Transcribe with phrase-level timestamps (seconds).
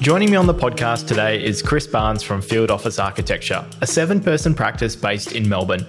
[0.00, 4.18] Joining me on the podcast today is Chris Barnes from Field Office Architecture, a seven
[4.18, 5.86] person practice based in Melbourne.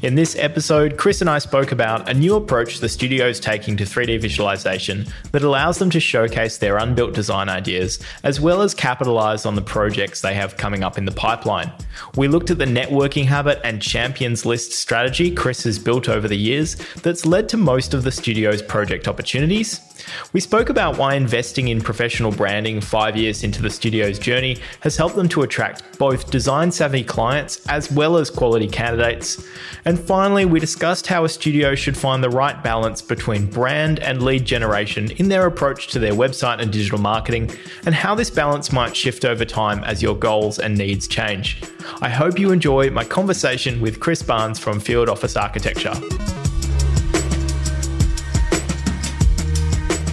[0.00, 3.76] In this episode, Chris and I spoke about a new approach the studio is taking
[3.76, 8.72] to 3D visualization that allows them to showcase their unbuilt design ideas, as well as
[8.72, 11.70] capitalize on the projects they have coming up in the pipeline.
[12.16, 16.34] We looked at the networking habit and champions list strategy Chris has built over the
[16.34, 19.89] years that's led to most of the studio's project opportunities.
[20.32, 24.96] We spoke about why investing in professional branding five years into the studio's journey has
[24.96, 29.44] helped them to attract both design savvy clients as well as quality candidates.
[29.84, 34.22] And finally, we discussed how a studio should find the right balance between brand and
[34.22, 37.50] lead generation in their approach to their website and digital marketing,
[37.86, 41.62] and how this balance might shift over time as your goals and needs change.
[42.00, 45.94] I hope you enjoy my conversation with Chris Barnes from Field Office Architecture.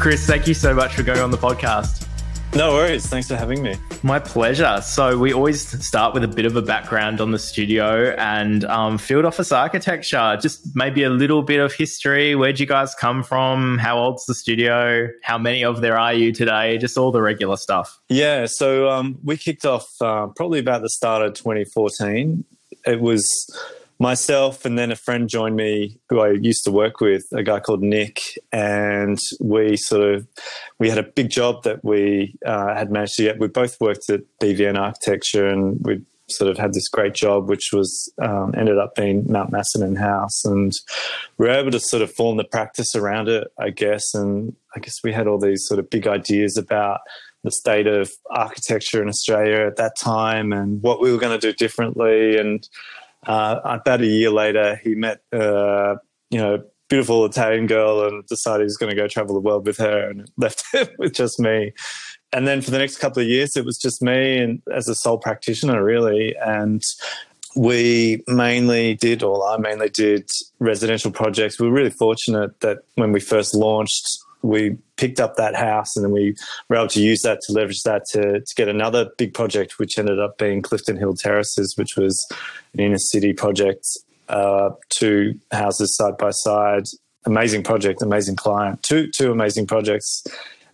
[0.08, 2.08] Chris, thank you so much for going on the podcast.
[2.56, 3.06] No worries.
[3.08, 3.76] Thanks for having me.
[4.04, 4.80] My pleasure.
[4.82, 8.98] So, we always start with a bit of a background on the studio and um,
[8.98, 10.38] field office architecture.
[10.42, 12.36] Just maybe a little bit of history.
[12.36, 13.80] Where'd you guys come from?
[13.80, 15.10] How old's the studio?
[15.24, 16.78] How many of there are you today?
[16.78, 18.00] Just all the regular stuff.
[18.08, 18.46] Yeah.
[18.46, 22.46] So, um, we kicked off uh, probably about the start of 2014.
[22.86, 23.28] It was
[24.00, 27.60] myself and then a friend joined me who I used to work with, a guy
[27.60, 28.22] called Nick,
[28.52, 30.28] and we sort of
[30.80, 33.40] we had a big job that we uh, had managed to get.
[33.40, 37.70] We both worked at BVN Architecture, and we sort of had this great job, which
[37.74, 40.74] was um, ended up being Mount Macedon House, and
[41.38, 44.14] we were able to sort of form the practice around it, I guess.
[44.14, 47.00] And I guess we had all these sort of big ideas about
[47.44, 51.52] the state of architecture in Australia at that time and what we were going to
[51.52, 52.68] do differently and
[53.26, 55.96] uh, about a year later, he met, uh,
[56.30, 59.78] you know, beautiful Italian girl and decided he's going to go travel the world with
[59.78, 61.74] her and left it with just me.
[62.34, 64.96] And then for the next couple of years, it was just me and as a
[64.96, 66.36] sole practitioner, really.
[66.36, 66.84] And
[67.56, 70.30] we mainly did, or I mainly did
[70.60, 71.60] residential projects.
[71.60, 76.04] We were really fortunate that when we first launched, we picked up that house and
[76.04, 76.36] then we
[76.70, 79.98] were able to use that to leverage that to, to get another big project, which
[79.98, 82.26] ended up being Clifton Hill Terraces, which was
[82.74, 83.86] an inner city project,
[84.30, 86.84] uh, two houses side by side.
[87.26, 90.24] Amazing project, amazing client, two two amazing projects,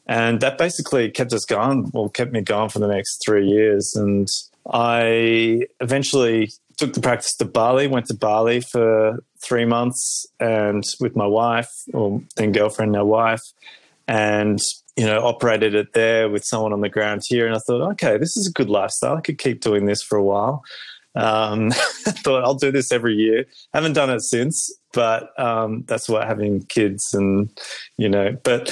[0.06, 1.90] and that basically kept us going.
[1.96, 4.28] Well, kept me going for the next three years, and
[4.72, 7.88] I eventually took the practice to Bali.
[7.88, 13.42] Went to Bali for three months, and with my wife, or then girlfriend, now wife,
[14.08, 14.60] and
[14.96, 17.46] you know operated it there with someone on the ground here.
[17.46, 19.18] And I thought, okay, this is a good lifestyle.
[19.18, 20.64] I could keep doing this for a while.
[21.16, 23.46] Um, thought I'll do this every year.
[23.74, 27.50] Haven't done it since, but um, that's what having kids and
[27.98, 28.38] you know.
[28.44, 28.72] But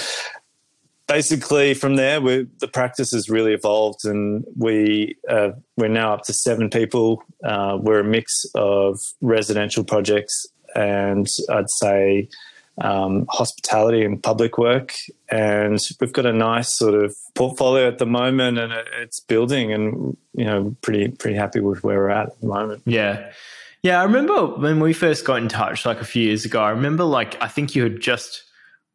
[1.12, 6.34] basically, from there, the practice has really evolved, and we uh, we're now up to
[6.34, 7.24] seven people.
[7.44, 12.30] Uh, we're a mix of residential projects and I'd say
[12.80, 14.94] um, hospitality and public work.
[15.30, 19.72] And we've got a nice sort of portfolio at the moment, and it's building.
[19.72, 22.84] And you know, pretty pretty happy with where we're at at the moment.
[22.86, 23.32] Yeah.
[23.84, 26.62] Yeah, I remember when we first got in touch, like a few years ago.
[26.62, 28.44] I remember, like, I think you had just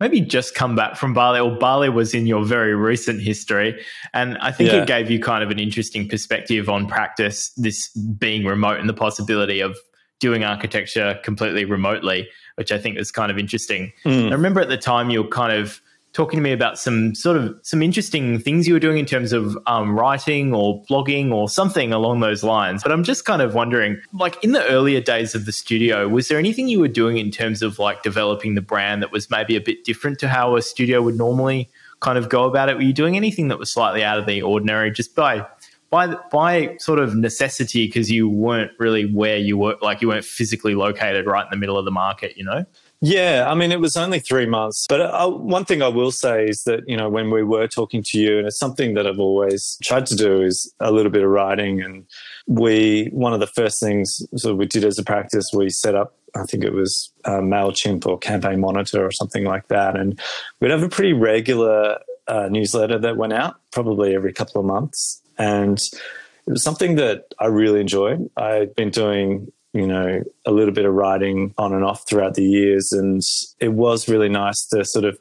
[0.01, 3.83] maybe just come back from Bali, or Bali was in your very recent history.
[4.13, 4.83] And I think yeah.
[4.83, 8.95] it gave you kind of an interesting perspective on practice, this being remote and the
[8.95, 9.77] possibility of
[10.19, 13.93] doing architecture completely remotely, which I think is kind of interesting.
[14.05, 14.29] Mm.
[14.29, 15.81] I remember at the time you were kind of
[16.17, 19.35] talking to me about some sort of some interesting things you were doing in terms
[19.35, 22.83] of um, writing or blogging or something along those lines.
[22.83, 26.29] But I'm just kind of wondering, like in the earlier days of the studio, was
[26.29, 29.57] there anything you were doing in terms of like developing the brand that was maybe
[29.57, 31.69] a bit different to how a studio would normally
[32.01, 32.77] kind of go about it?
[32.77, 35.47] Were you doing anything that was slightly out of the ordinary just by
[35.91, 40.25] by by sort of necessity because you weren't really where you were like you weren't
[40.25, 42.65] physically located right in the middle of the market, you know?
[43.09, 44.85] Yeah, I mean, it was only three months.
[44.89, 48.03] But uh, one thing I will say is that, you know, when we were talking
[48.05, 51.23] to you, and it's something that I've always tried to do, is a little bit
[51.23, 51.81] of writing.
[51.81, 52.05] And
[52.49, 56.17] we, one of the first things so we did as a practice, we set up,
[56.35, 59.95] I think it was uh, MailChimp or Campaign Monitor or something like that.
[59.95, 60.21] And
[60.59, 65.23] we'd have a pretty regular uh, newsletter that went out probably every couple of months.
[65.39, 68.29] And it was something that I really enjoyed.
[68.37, 72.45] I'd been doing you know, a little bit of writing on and off throughout the
[72.45, 72.93] years.
[72.93, 73.21] And
[73.61, 75.19] it was really nice to sort of,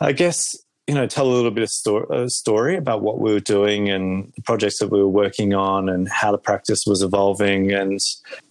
[0.00, 0.56] I guess,
[0.88, 3.88] you know, tell a little bit of sto- a story about what we were doing
[3.88, 7.72] and the projects that we were working on and how the practice was evolving.
[7.72, 8.00] And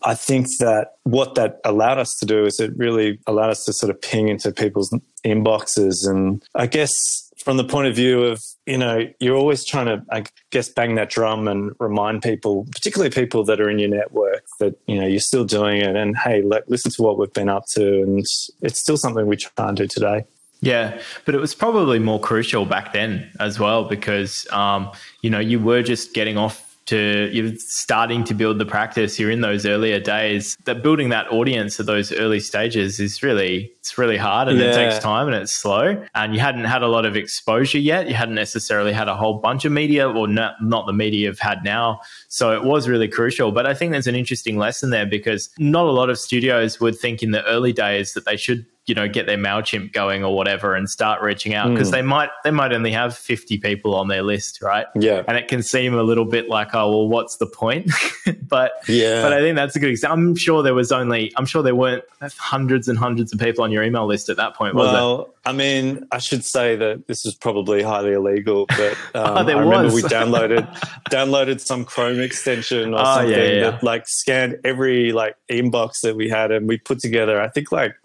[0.03, 3.73] I think that what that allowed us to do is it really allowed us to
[3.73, 6.07] sort of ping into people's inboxes.
[6.07, 10.03] And I guess from the point of view of you know you're always trying to
[10.11, 14.43] i guess bang that drum and remind people particularly people that are in your network
[14.59, 15.95] that you know you're still doing it.
[15.95, 18.01] And hey let, listen to what we've been up to.
[18.01, 20.25] And it's still something we try and do today.
[20.61, 24.91] Yeah, but it was probably more crucial back then as well because um,
[25.21, 29.19] you know you were just getting off to you're starting to build the practice.
[29.19, 30.57] You're in those earlier days.
[30.65, 34.67] That building that audience at those early stages is really it's really hard and yeah.
[34.67, 36.01] it takes time and it's slow.
[36.15, 38.07] And you hadn't had a lot of exposure yet.
[38.07, 41.39] You hadn't necessarily had a whole bunch of media or not, not the media you've
[41.39, 41.99] had now.
[42.29, 43.51] So it was really crucial.
[43.51, 46.97] But i think there's an interesting lesson there because not a lot of studios would
[46.97, 50.35] think in the early days that they should you know get their mailchimp going or
[50.35, 51.93] whatever and start reaching out because mm.
[51.93, 55.47] they might they might only have 50 people on their list right yeah and it
[55.47, 57.89] can seem a little bit like oh well what's the point
[58.47, 61.45] but yeah but i think that's a good example i'm sure there was only i'm
[61.45, 62.03] sure there weren't
[62.37, 65.53] hundreds and hundreds of people on your email list at that point was well i
[65.53, 69.83] mean i should say that this is probably highly illegal but um, oh, i remember
[69.83, 69.93] was.
[69.93, 70.67] we downloaded
[71.09, 73.69] downloaded some chrome extension or oh, something yeah, yeah.
[73.71, 77.71] that like scanned every like inbox that we had and we put together i think
[77.71, 77.95] like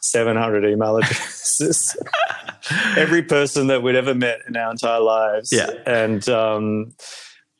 [0.00, 1.96] 700 email addresses.
[2.96, 5.52] Every person that we'd ever met in our entire lives.
[5.52, 5.70] Yeah.
[5.86, 6.92] And um,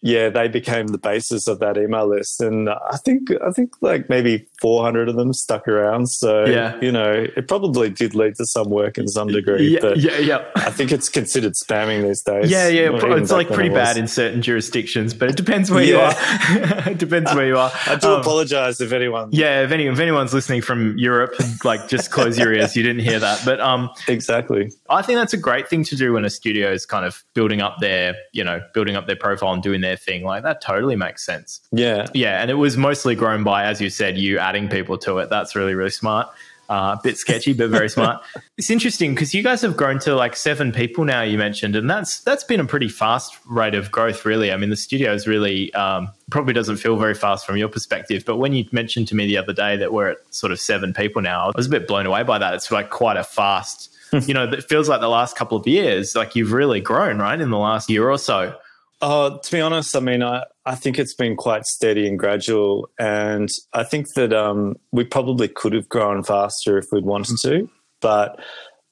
[0.02, 2.40] yeah, they became the basis of that email list.
[2.40, 6.08] And I think I think like maybe 400 of them stuck around.
[6.08, 6.78] So, yeah.
[6.80, 9.68] you know, it probably did lead to some work in some degree.
[9.68, 10.44] Yeah, but yeah, yeah.
[10.56, 12.50] I think it's considered spamming these days.
[12.50, 12.90] Yeah, yeah.
[12.92, 15.90] It's like pretty bad in certain jurisdictions, but it depends where yeah.
[15.90, 16.88] you are.
[16.90, 17.70] it depends where you are.
[17.86, 19.28] I do um, apologize if anyone.
[19.32, 22.76] Yeah, if, any, if anyone's listening from Europe, like just close your ears.
[22.76, 23.42] You didn't hear that.
[23.44, 24.72] But um, exactly.
[24.88, 27.60] I think that's a great thing to do when a studio is kind of building
[27.60, 30.24] up their, you know, building up their profile and doing their thing.
[30.24, 31.60] Like that totally makes sense.
[31.72, 32.06] Yeah.
[32.14, 32.40] Yeah.
[32.40, 35.30] And it was mostly grown by, as you said, you adding people to it.
[35.30, 36.28] That's really, really smart.
[36.68, 38.22] Uh, a bit sketchy, but very smart.
[38.58, 41.20] It's interesting because you guys have grown to like seven people now.
[41.20, 44.50] You mentioned, and that's that's been a pretty fast rate of growth, really.
[44.50, 48.24] I mean, the studio is really um, probably doesn't feel very fast from your perspective,
[48.24, 50.94] but when you mentioned to me the other day that we're at sort of seven
[50.94, 52.54] people now, I was a bit blown away by that.
[52.54, 53.94] It's like quite a fast.
[54.26, 57.38] you know, it feels like the last couple of years, like you've really grown, right,
[57.38, 58.56] in the last year or so.
[59.02, 62.88] Oh, to be honest, I mean, I, I think it's been quite steady and gradual.
[62.98, 67.68] And I think that um, we probably could have grown faster if we'd wanted to.
[68.00, 68.40] But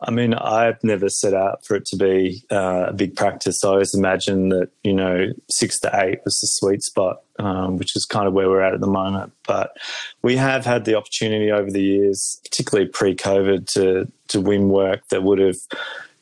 [0.07, 3.65] I mean, I've never set out for it to be uh, a big practice.
[3.65, 7.97] I always imagined that, you know, six to eight was the sweet spot, um, which
[7.97, 9.33] is kind of where we're at at the moment.
[9.47, 9.75] But
[10.23, 15.09] we have had the opportunity over the years, particularly pre COVID, to, to win work
[15.09, 15.57] that would have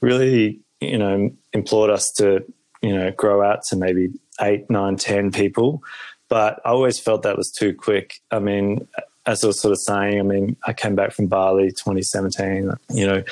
[0.01, 2.45] really, you know, implored us to
[2.83, 4.11] you know, grow out to maybe
[4.41, 5.83] eight, nine, ten people.
[6.29, 8.21] But I always felt that was too quick.
[8.31, 8.89] I mean,
[9.27, 12.73] as I was sort of saying, I mean, I came back from Bali 2017.
[12.91, 13.23] You know,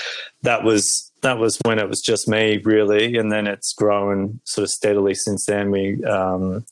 [0.43, 4.65] that was that was when it was just me really, and then it's grown sort
[4.65, 5.71] of steadily since then.
[5.71, 6.65] We, um,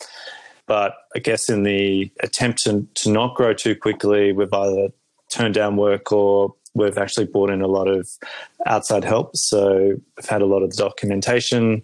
[0.67, 4.89] but I guess in the attempt to, to not grow too quickly, we've either
[5.31, 8.09] turned down work or we've actually brought in a lot of
[8.67, 9.37] outside help.
[9.37, 11.83] So we've had a lot of documentation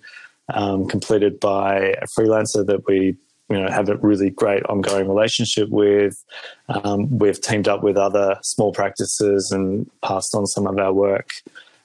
[0.52, 3.16] um, completed by a freelancer that we
[3.50, 6.24] you know have a really great ongoing relationship with.
[6.68, 11.32] Um, we've teamed up with other small practices and passed on some of our work.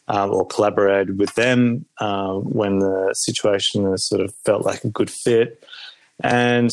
[0.09, 5.09] um, or collaborated with them uh, when the situation sort of felt like a good
[5.09, 5.63] fit.
[6.21, 6.71] And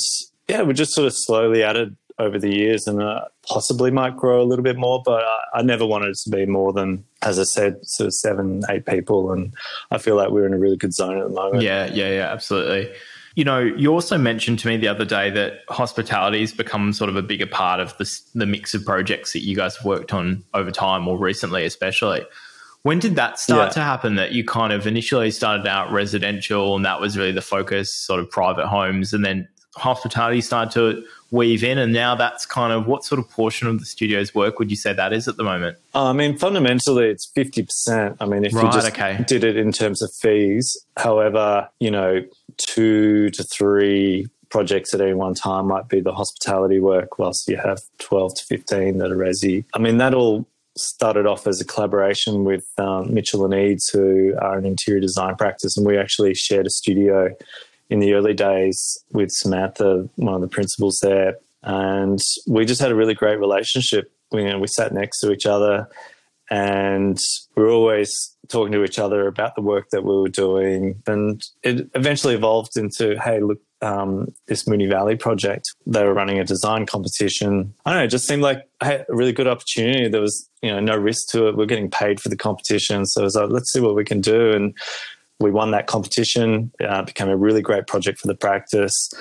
[0.48, 4.40] yeah, we just sort of slowly added over the years and uh, possibly might grow
[4.40, 7.38] a little bit more, but I, I, never wanted it to be more than, as
[7.38, 9.32] I said, sort of seven, eight people.
[9.32, 9.52] And
[9.90, 11.62] I feel like we're in a really good zone at the moment.
[11.62, 12.90] Yeah, yeah, yeah, absolutely.
[13.34, 17.10] You know, you also mentioned to me the other day that hospitality has become sort
[17.10, 20.14] of a bigger part of the, the mix of projects that you guys have worked
[20.14, 22.24] on over time or recently, especially.
[22.82, 23.74] When did that start yeah.
[23.74, 27.42] to happen that you kind of initially started out residential and that was really the
[27.42, 32.46] focus, sort of private homes, and then hospitality started to weave in and now that's
[32.46, 35.26] kind of what sort of portion of the studio's work would you say that is
[35.28, 35.76] at the moment?
[35.94, 39.24] Uh, i mean fundamentally it's 50% i mean if right, you just okay.
[39.26, 42.22] did it in terms of fees however you know
[42.58, 47.56] two to three projects at any one time might be the hospitality work whilst you
[47.56, 49.64] have 12 to 15 that are resi.
[49.74, 54.34] I mean that all started off as a collaboration with um, mitchell and Eades who
[54.40, 57.30] are an interior design practice and we actually shared a studio
[57.90, 62.92] in the early days with Samantha, one of the principals there, and we just had
[62.92, 64.12] a really great relationship.
[64.32, 65.88] We, you know, we sat next to each other,
[66.50, 67.18] and
[67.56, 71.02] we were always talking to each other about the work that we were doing.
[71.06, 75.68] And it eventually evolved into, hey, look, um, this Moonee Valley project.
[75.86, 77.74] They were running a design competition.
[77.84, 80.08] I don't know, it just seemed like a really good opportunity.
[80.08, 81.56] There was, you know, no risk to it.
[81.56, 83.04] We're getting paid for the competition.
[83.06, 84.52] So I was like, let's see what we can do.
[84.52, 84.74] And
[85.40, 86.72] we won that competition.
[86.80, 89.12] Uh, became a really great project for the practice.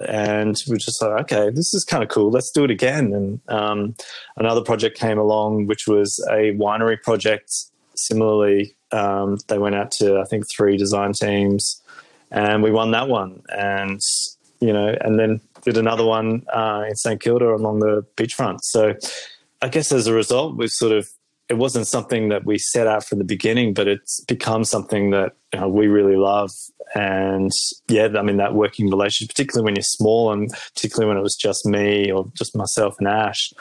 [0.00, 2.30] And we are just like, okay, this is kind of cool.
[2.30, 3.12] Let's do it again.
[3.12, 3.94] And um,
[4.36, 7.52] another project came along, which was a winery project.
[7.94, 11.80] Similarly, um, they went out to I think three design teams,
[12.30, 13.42] and we won that one.
[13.50, 14.00] And
[14.60, 18.60] you know, and then did another one uh, in St Kilda along the beachfront.
[18.62, 18.94] So
[19.60, 21.08] I guess as a result, we've sort of
[21.48, 25.32] it wasn't something that we set out from the beginning, but it's become something that
[25.52, 26.50] you know, we really love.
[26.94, 27.50] And
[27.88, 31.36] yeah, I mean, that working relationship, particularly when you're small and particularly when it was
[31.36, 33.52] just me or just myself and Ash,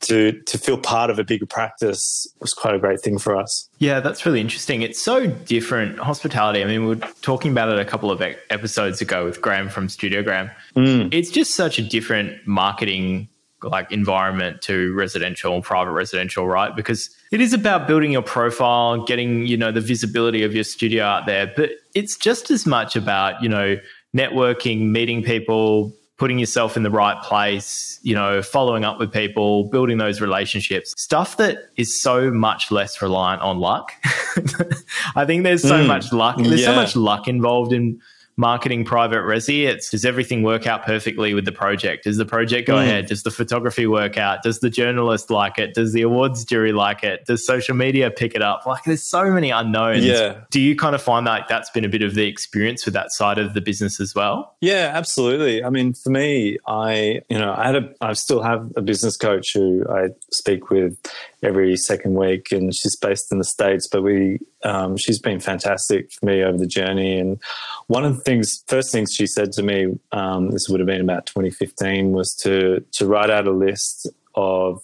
[0.00, 3.68] to to feel part of a bigger practice was quite a great thing for us.
[3.78, 4.82] Yeah, that's really interesting.
[4.82, 5.98] It's so different.
[5.98, 6.62] Hospitality.
[6.62, 9.88] I mean, we were talking about it a couple of episodes ago with Graham from
[9.88, 10.52] Studiogram.
[10.76, 11.12] Mm.
[11.12, 13.28] It's just such a different marketing
[13.66, 16.74] like environment to residential and private residential, right?
[16.74, 21.04] Because it is about building your profile, getting, you know, the visibility of your studio
[21.04, 23.76] out there, but it's just as much about, you know,
[24.16, 29.64] networking, meeting people, putting yourself in the right place, you know, following up with people,
[29.64, 33.92] building those relationships, stuff that is so much less reliant on luck.
[35.14, 36.38] I think there's so mm, much luck.
[36.38, 36.68] There's yeah.
[36.68, 38.00] so much luck involved in
[38.36, 39.66] marketing private resi.
[39.66, 42.04] It's does everything work out perfectly with the project?
[42.04, 42.82] Does the project go mm.
[42.82, 43.06] ahead?
[43.06, 44.42] Does the photography work out?
[44.42, 45.74] Does the journalist like it?
[45.74, 47.24] Does the awards jury like it?
[47.26, 48.66] Does social media pick it up?
[48.66, 50.04] Like there's so many unknowns.
[50.04, 50.40] Yeah.
[50.50, 53.12] Do you kind of find that that's been a bit of the experience with that
[53.12, 54.54] side of the business as well?
[54.60, 55.64] Yeah, absolutely.
[55.64, 59.16] I mean, for me, I you know, I had a I still have a business
[59.16, 60.98] coach who I speak with
[61.42, 63.88] every second week, and she's based in the states.
[63.90, 67.18] But we, um, she's been fantastic for me over the journey.
[67.18, 67.40] And
[67.86, 71.00] one of the things, first things she said to me, um, this would have been
[71.00, 74.82] about 2015, was to to write out a list of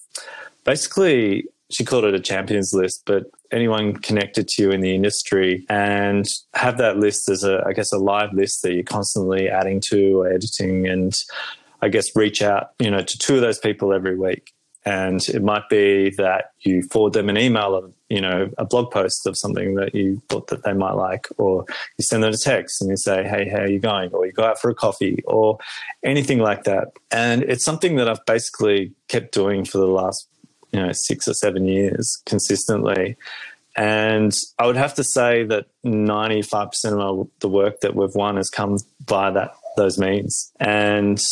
[0.65, 1.47] basically.
[1.71, 6.27] She called it a champions list, but anyone connected to you in the industry and
[6.53, 10.21] have that list as a, I guess, a live list that you're constantly adding to
[10.21, 11.15] or editing and
[11.81, 14.53] I guess reach out, you know, to two of those people every week
[14.85, 18.91] and it might be that you forward them an email of you know a blog
[18.91, 21.65] post of something that you thought that they might like or
[21.99, 24.11] you send them a text and you say hey how are you going?
[24.13, 25.59] Or you go out for a coffee or
[26.03, 26.89] anything like that.
[27.11, 30.29] And it's something that i've basically kept doing for the last
[30.73, 33.17] you know six or seven years consistently.
[33.75, 38.51] And I would have to say that 95% of the work that we've won has
[38.51, 40.53] come via that those means.
[40.61, 41.23] And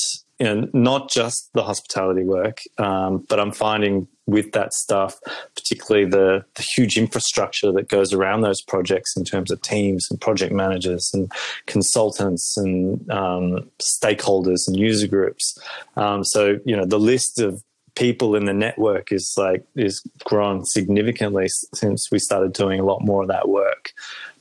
[0.41, 5.21] you know, not just the hospitality work, um, but I'm finding with that stuff,
[5.55, 10.21] particularly the, the, huge infrastructure that goes around those projects in terms of teams and
[10.21, 11.31] project managers and
[11.67, 15.59] consultants and um, stakeholders and user groups.
[15.97, 17.63] Um, so, you know, the list of
[17.95, 23.05] people in the network is like is grown significantly since we started doing a lot
[23.05, 23.93] more of that work.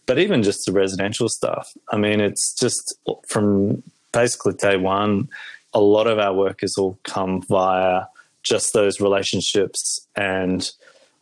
[0.06, 2.96] But even just the residential stuff, I mean, it's just
[3.28, 5.30] from basically day one
[5.74, 8.04] a lot of our work has all come via
[8.44, 10.72] just those relationships and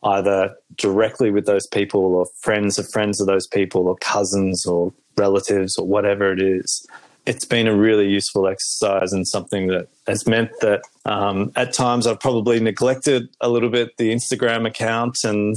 [0.03, 4.93] either directly with those people or friends of friends of those people or cousins or
[5.17, 6.85] relatives or whatever it is.
[7.25, 12.07] It's been a really useful exercise and something that has meant that um, at times
[12.07, 15.55] I've probably neglected a little bit the Instagram account and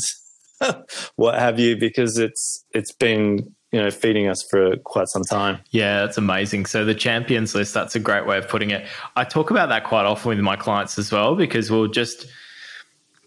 [1.16, 5.58] what have you, because it's it's been you know feeding us for quite some time.
[5.70, 6.66] Yeah, that's amazing.
[6.66, 8.86] So the champions list, that's a great way of putting it.
[9.16, 12.26] I talk about that quite often with my clients as well because we'll just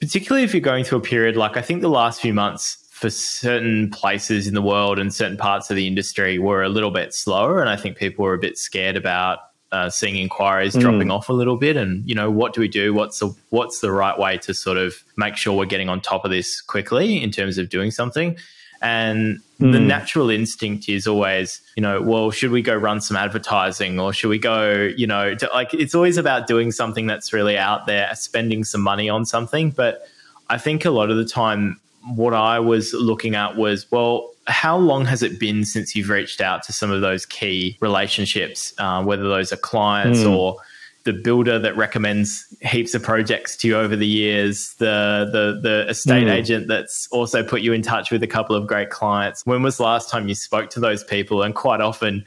[0.01, 3.09] particularly if you're going through a period like I think the last few months for
[3.09, 7.13] certain places in the world and certain parts of the industry were a little bit
[7.13, 9.39] slower and I think people were a bit scared about
[9.71, 10.81] uh, seeing inquiries mm.
[10.81, 13.79] dropping off a little bit and you know what do we do what's the what's
[13.79, 17.21] the right way to sort of make sure we're getting on top of this quickly
[17.23, 18.37] in terms of doing something
[18.83, 19.71] and mm.
[19.71, 24.13] the natural instinct is always you know well should we go run some advertising or
[24.13, 27.87] should we go you know to, like it's always about doing something that's really out
[27.87, 30.07] there spending some money on something but
[30.49, 31.79] i think a lot of the time
[32.15, 36.41] what i was looking at was well how long has it been since you've reached
[36.41, 40.35] out to some of those key relationships, uh, whether those are clients mm.
[40.35, 40.57] or
[41.03, 45.89] the builder that recommends heaps of projects to you over the years, the the the
[45.89, 46.31] estate mm.
[46.31, 49.45] agent that's also put you in touch with a couple of great clients.
[49.45, 51.43] When was the last time you spoke to those people?
[51.43, 52.23] And quite often,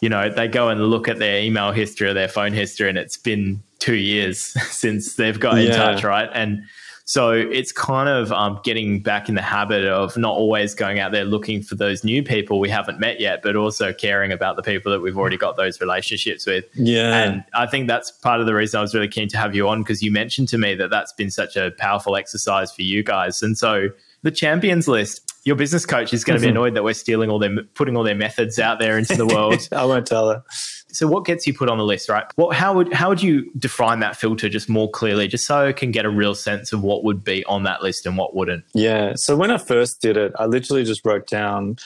[0.00, 2.96] you know, they go and look at their email history or their phone history, and
[2.96, 4.40] it's been two years
[4.70, 5.64] since they've got yeah.
[5.64, 6.30] in touch, right?
[6.32, 6.64] And
[7.06, 11.12] so it's kind of um, getting back in the habit of not always going out
[11.12, 14.62] there looking for those new people we haven't met yet, but also caring about the
[14.62, 16.64] people that we've already got those relationships with.
[16.74, 17.22] Yeah.
[17.22, 19.68] And I think that's part of the reason I was really keen to have you
[19.68, 23.02] on because you mentioned to me that that's been such a powerful exercise for you
[23.02, 23.42] guys.
[23.42, 23.90] And so
[24.22, 26.56] the champions list, your business coach is going to be mm-hmm.
[26.56, 29.68] annoyed that we're stealing all their, putting all their methods out there into the world.
[29.72, 30.42] I won't tell her.
[30.88, 32.24] So what gets you put on the list, right?
[32.36, 35.72] What how would how would you define that filter just more clearly, just so I
[35.72, 38.64] can get a real sense of what would be on that list and what wouldn't?
[38.74, 39.14] Yeah.
[39.16, 41.76] So when I first did it, I literally just wrote down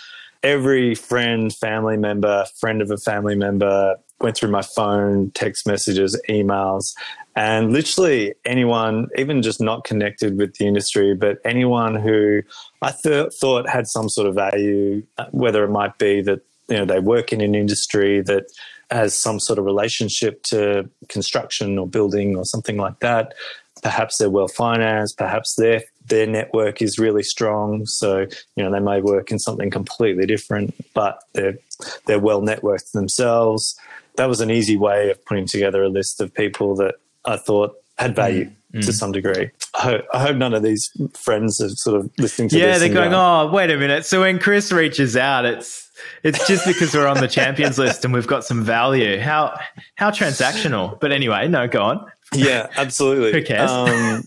[0.42, 6.20] every friend, family member, friend of a family member, went through my phone, text messages,
[6.28, 6.94] emails,
[7.38, 12.42] and literally anyone, even just not connected with the industry, but anyone who
[12.82, 16.76] I th- thought had some sort of value, uh, whether it might be that you
[16.76, 18.46] know they work in an industry that
[18.90, 23.34] has some sort of relationship to construction or building or something like that.
[23.82, 25.16] Perhaps they're well financed.
[25.16, 27.86] Perhaps their their network is really strong.
[27.86, 31.58] So you know they may work in something completely different, but they're
[32.06, 33.78] they're well networked themselves.
[34.18, 37.74] That was an easy way of putting together a list of people that I thought
[37.96, 38.44] had value.
[38.44, 38.54] Mm.
[38.74, 38.84] Mm.
[38.84, 39.50] to some degree.
[39.76, 42.92] I hope, I hope, none of these friends are sort of listening to yeah, they're
[42.92, 44.04] going, oh, wait a minute.
[44.04, 45.90] So when Chris reaches out, it's
[46.22, 49.18] it's just because we're on the champions list and we've got some value.
[49.18, 49.58] How
[49.94, 51.00] how transactional?
[51.00, 52.06] But anyway, no, go on.
[52.34, 53.32] Yeah, absolutely.
[53.40, 53.70] Who cares?
[53.70, 54.24] Um,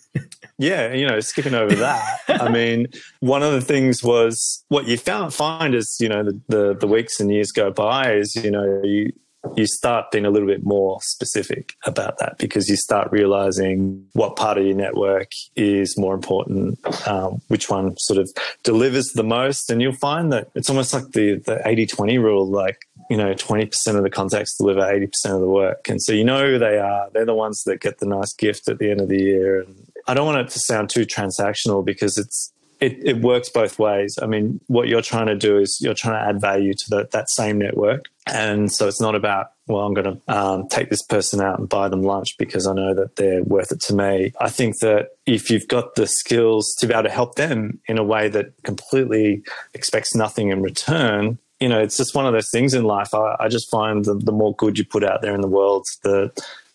[0.58, 2.20] yeah, you know, skipping over that.
[2.28, 2.88] I mean,
[3.20, 6.88] one of the things was what you found find is, you know the, the, the
[6.88, 9.12] weeks and years go by is you know you
[9.56, 14.36] you start being a little bit more specific about that because you start realizing what
[14.36, 18.30] part of your network is more important, um, which one sort of
[18.64, 19.70] delivers the most.
[19.70, 23.34] And you'll find that it's almost like the, the 80 20 rule like, you know,
[23.34, 25.90] 20% of the contacts deliver 80% of the work.
[25.90, 27.10] And so you know who they are.
[27.12, 29.62] They're the ones that get the nice gift at the end of the year.
[29.62, 33.78] And I don't want it to sound too transactional because it's, it, it, works both
[33.78, 34.18] ways.
[34.22, 37.08] I mean, what you're trying to do is you're trying to add value to the,
[37.12, 38.06] that same network.
[38.26, 41.70] And so it's not about, well, I'm going to um, take this person out and
[41.70, 44.34] buy them lunch because I know that they're worth it to me.
[44.42, 48.00] I think that if you've got the skills to be able to help them in
[48.00, 49.44] a way that completely
[49.76, 53.14] expects nothing in return, you know, it's just one of those things in life.
[53.14, 55.86] I, I just find the, the more good you put out there in the world,
[56.04, 56.32] the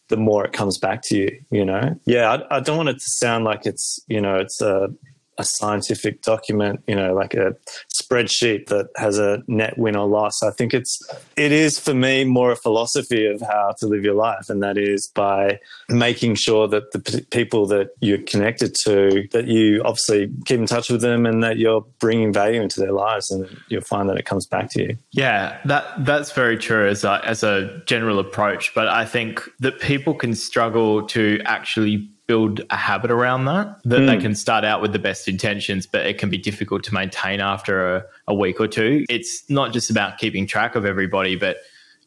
[0.09, 1.99] the more it comes back to you, you know?
[2.05, 4.89] Yeah, I, I don't want it to sound like it's, you know, it's a,
[5.39, 7.55] a scientific document, you know, like a
[7.93, 10.43] spreadsheet that has a net win or loss.
[10.43, 11.03] I think it's
[11.37, 14.79] it is for me more a philosophy of how to live your life, and that
[14.79, 20.31] is by making sure that the p- people that you're connected to, that you obviously
[20.45, 23.83] keep in touch with them, and that you're bringing value into their lives, and you'll
[23.83, 24.97] find that it comes back to you.
[25.11, 29.81] Yeah, that that's very true as a, as a general approach, but I think that
[29.81, 34.07] people can struggle to actually build a habit around that that mm.
[34.07, 34.23] they hmm.
[34.23, 37.97] can start out with the best intentions but it can be difficult to maintain after
[37.97, 41.59] a, a, week or two it's not just about keeping track of everybody but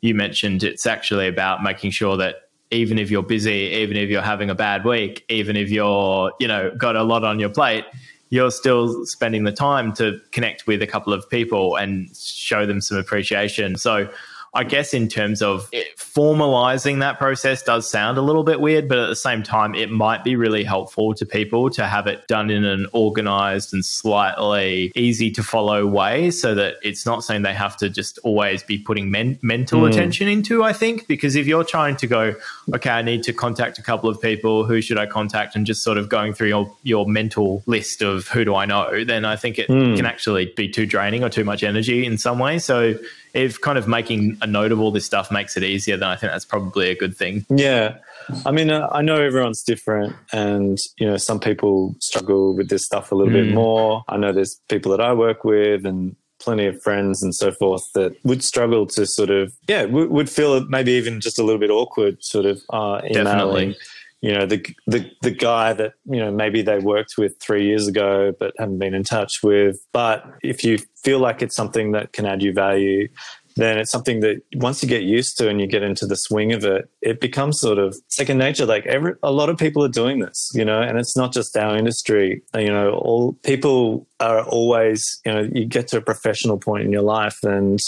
[0.02, 4.22] you mentioned it's actually about making sure that even if you're busy even if you're
[4.22, 7.86] having a bad week even if you're you know got a lot on your plate
[8.32, 12.82] you're still spending the time to connect with a couple of people and show them
[12.82, 14.10] some appreciation so
[14.54, 18.98] I guess in terms of formalizing that process does sound a little bit weird, but
[18.98, 22.50] at the same time, it might be really helpful to people to have it done
[22.50, 27.54] in an organized and slightly easy to follow way so that it's not something they
[27.54, 29.90] have to just always be putting men- mental mm.
[29.90, 31.08] attention into, I think.
[31.08, 32.36] Because if you're trying to go,
[32.74, 35.56] okay, I need to contact a couple of people, who should I contact?
[35.56, 39.04] And just sort of going through your, your mental list of who do I know,
[39.04, 39.96] then I think it mm.
[39.96, 42.58] can actually be too draining or too much energy in some way.
[42.58, 42.96] So
[43.34, 46.16] if kind of making a note of all this stuff makes it easier, then I
[46.16, 47.46] think that's probably a good thing.
[47.50, 47.98] Yeah.
[48.46, 52.86] I mean, uh, I know everyone's different, and you know, some people struggle with this
[52.86, 53.46] stuff a little mm.
[53.46, 54.04] bit more.
[54.08, 57.92] I know there's people that I work with, and plenty of friends and so forth
[57.94, 61.60] that would struggle to sort of, yeah, would, would feel maybe even just a little
[61.60, 63.24] bit awkward, sort of uh, emailing.
[63.24, 63.78] Definitely
[64.22, 67.88] you know the the the guy that you know maybe they worked with three years
[67.88, 69.80] ago but haven't been in touch with.
[69.94, 73.08] But if you feel like it's something that can add you value,
[73.56, 76.54] then it's something that once you get used to and you get into the swing
[76.54, 78.66] of it, it becomes sort of second nature.
[78.66, 81.56] Like every, a lot of people are doing this, you know, and it's not just
[81.58, 82.42] our industry.
[82.56, 86.92] You know, all people are always, you know, you get to a professional point in
[86.92, 87.80] your life and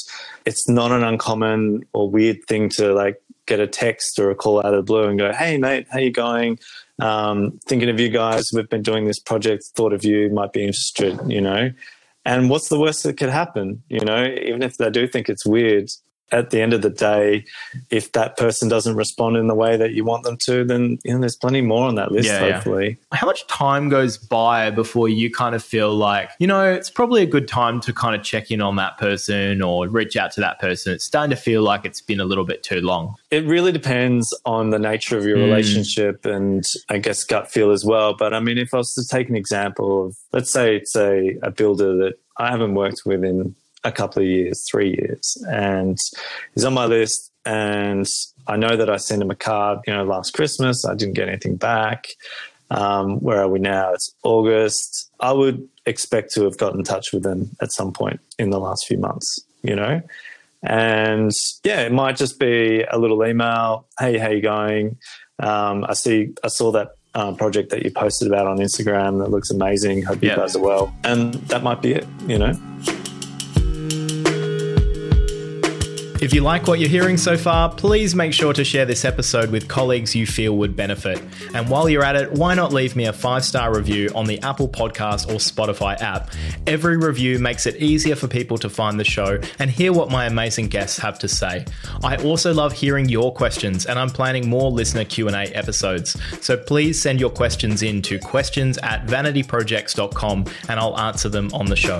[0.46, 4.60] it's not an uncommon or weird thing to like get a text or a call
[4.60, 6.58] out of the blue and go, "Hey, mate, how you going?
[7.00, 8.50] Um, thinking of you guys.
[8.54, 9.66] We've been doing this project.
[9.76, 10.30] Thought of you.
[10.30, 11.20] Might be interested.
[11.28, 11.72] You know."
[12.24, 13.84] And what's the worst that could happen?
[13.90, 15.90] You know, even if they do think it's weird,
[16.32, 17.46] at the end of the day,
[17.90, 21.14] if that person doesn't respond in the way that you want them to, then you
[21.14, 22.28] know there's plenty more on that list.
[22.28, 23.18] Yeah, hopefully, yeah.
[23.18, 27.22] how much time goes by before you kind of feel like you know it's probably
[27.24, 30.42] a good time to kind of check in on that person or reach out to
[30.42, 30.94] that person?
[30.94, 33.16] It's starting to feel like it's been a little bit too long.
[33.30, 35.46] It really depends on the nature of your mm.
[35.46, 38.16] relationship and I guess gut feel as well.
[38.16, 41.38] But I mean, if I was to take an example of, let's say it's a,
[41.44, 45.98] a builder that I haven't worked with in a couple of years, three years, and
[46.54, 47.32] he's on my list.
[47.46, 48.06] And
[48.48, 50.86] I know that I sent him a card, you know, last Christmas.
[50.86, 52.08] I didn't get anything back.
[52.70, 53.94] Um, where are we now?
[53.94, 55.12] It's August.
[55.20, 58.60] I would expect to have got in touch with them at some point in the
[58.60, 60.02] last few months, you know?
[60.64, 61.32] And
[61.64, 63.88] yeah, it might just be a little email.
[64.00, 64.98] Hey, how you going?
[65.40, 69.32] Um, I see, I saw that uh, project that you posted about on Instagram that
[69.32, 70.04] looks amazing.
[70.04, 70.38] Hope you yeah.
[70.38, 70.96] guys are well.
[71.04, 72.54] And that might be it, you know?
[76.22, 79.50] If you like what you're hearing so far, please make sure to share this episode
[79.50, 81.20] with colleagues you feel would benefit.
[81.56, 84.40] And while you're at it, why not leave me a five star review on the
[84.44, 86.30] Apple Podcast or Spotify app?
[86.68, 90.28] Every review makes it easier for people to find the show and hear what my
[90.28, 91.66] amazing guests have to say.
[92.04, 96.22] I also love hearing your questions, and I'm planning more listener Q&A episodes.
[96.40, 101.66] So please send your questions in to questions at vanityprojects.com and I'll answer them on
[101.66, 102.00] the show.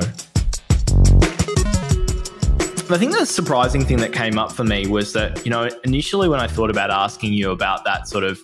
[2.94, 6.28] I think the surprising thing that came up for me was that, you know, initially
[6.28, 8.40] when I thought about asking you about that sort of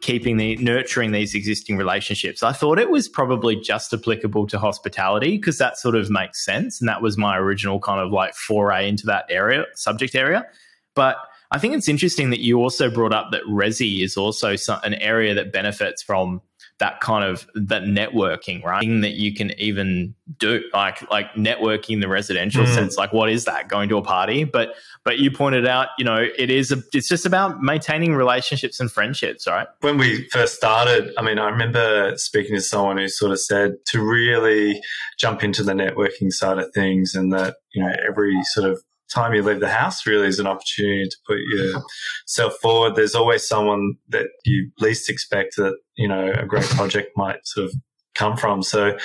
[0.00, 5.36] keeping the nurturing these existing relationships, I thought it was probably just applicable to hospitality
[5.38, 6.80] because that sort of makes sense.
[6.80, 10.46] And that was my original kind of like foray into that area, subject area.
[10.94, 11.16] But
[11.50, 15.34] I think it's interesting that you also brought up that Resi is also an area
[15.34, 16.40] that benefits from
[16.78, 18.80] that kind of that networking, right?
[18.80, 22.74] Thing that you can even do, like like networking the residential mm.
[22.74, 22.96] sense.
[22.96, 23.68] Like, what is that?
[23.68, 27.08] Going to a party, but but you pointed out, you know, it is a, it's
[27.08, 29.66] just about maintaining relationships and friendships, right?
[29.80, 33.72] When we first started, I mean, I remember speaking to someone who sort of said
[33.86, 34.80] to really
[35.18, 38.82] jump into the networking side of things, and that you know every sort of
[39.14, 42.94] time you leave the house really is an opportunity to put yourself forward.
[42.94, 47.66] There's always someone that you least expect that, you know, a great project might sort
[47.66, 47.74] of
[48.14, 48.62] come from.
[48.62, 48.96] So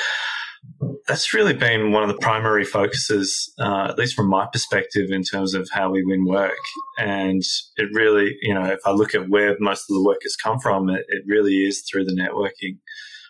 [1.07, 5.23] that's really been one of the primary focuses, uh, at least from my perspective, in
[5.23, 6.57] terms of how we win work.
[6.97, 7.41] And
[7.75, 10.59] it really, you know, if I look at where most of the work has come
[10.59, 12.77] from, it, it really is through the networking.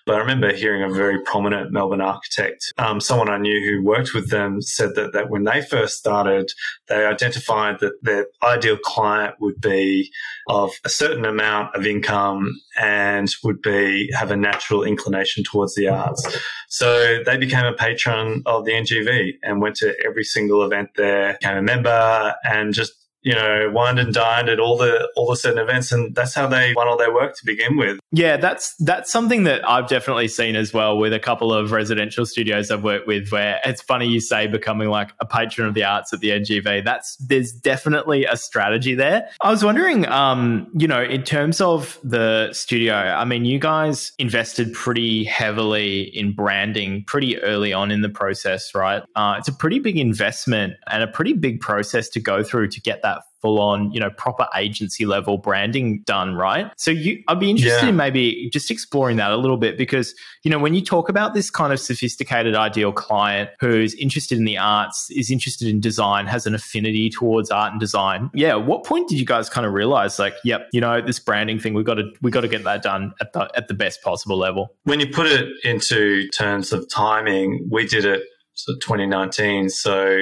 [0.06, 4.14] But I remember hearing a very prominent Melbourne architect, um, someone I knew who worked
[4.14, 6.52] with them, said that, that when they first started,
[6.88, 10.12] they identified that their ideal client would be
[10.50, 15.88] of a certain amount of income and would be have a natural inclination towards the
[15.88, 16.28] arts.
[16.68, 21.38] So they became a patron of the NGV and went to every single event there,
[21.40, 25.36] became a member, and just you know, wined and dined at all the all the
[25.36, 28.00] certain events, and that's how they won all their work to begin with.
[28.12, 32.26] Yeah, that's that's something that I've definitely seen as well with a couple of residential
[32.26, 33.30] studios I've worked with.
[33.32, 36.84] Where it's funny you say becoming like a patron of the arts at the NGV.
[36.84, 39.30] That's there's definitely a strategy there.
[39.42, 44.12] I was wondering, um, you know, in terms of the studio, I mean, you guys
[44.20, 49.04] invested pretty heavily in branding pretty early on in the process, right?
[49.16, 52.82] Uh, it's a pretty big investment and a pretty big process to go through to
[52.82, 56.72] get that that full on, you know, proper agency level branding done, right?
[56.78, 57.90] So you I'd be interested yeah.
[57.90, 61.34] in maybe just exploring that a little bit because, you know, when you talk about
[61.34, 66.26] this kind of sophisticated ideal client who's interested in the arts, is interested in design,
[66.26, 68.32] has an affinity towards art and design.
[68.34, 71.60] Yeah, what point did you guys kind of realize like, yep, you know, this branding
[71.60, 74.02] thing we've got to we've got to get that done at the at the best
[74.02, 74.74] possible level?
[74.86, 78.24] When you put it into terms of timing, we did it
[78.54, 79.70] so 2019.
[79.70, 80.22] So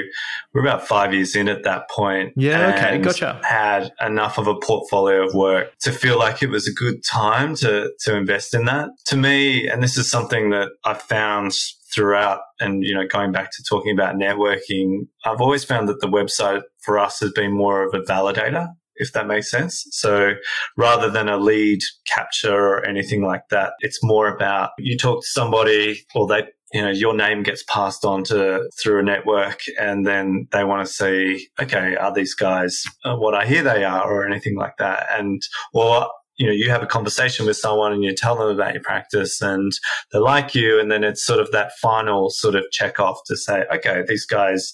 [0.53, 2.33] we're about five years in at that point.
[2.35, 3.39] Yeah, okay, gotcha.
[3.43, 7.55] Had enough of a portfolio of work to feel like it was a good time
[7.57, 8.89] to to invest in that.
[9.07, 11.53] To me, and this is something that I found
[11.93, 16.07] throughout and you know going back to talking about networking i've always found that the
[16.07, 18.69] website for us has been more of a validator
[19.01, 19.87] if that makes sense.
[19.91, 20.33] So
[20.77, 25.27] rather than a lead capture or anything like that, it's more about you talk to
[25.27, 30.05] somebody or they you know, your name gets passed on to through a network and
[30.05, 34.09] then they want to see, okay, are these guys uh, what I hear they are
[34.09, 35.07] or anything like that?
[35.11, 35.41] And,
[35.73, 36.07] or,
[36.37, 39.41] you know, you have a conversation with someone and you tell them about your practice
[39.41, 39.71] and
[40.13, 40.79] they like you.
[40.79, 44.25] And then it's sort of that final sort of check off to say, okay, these
[44.25, 44.73] guys,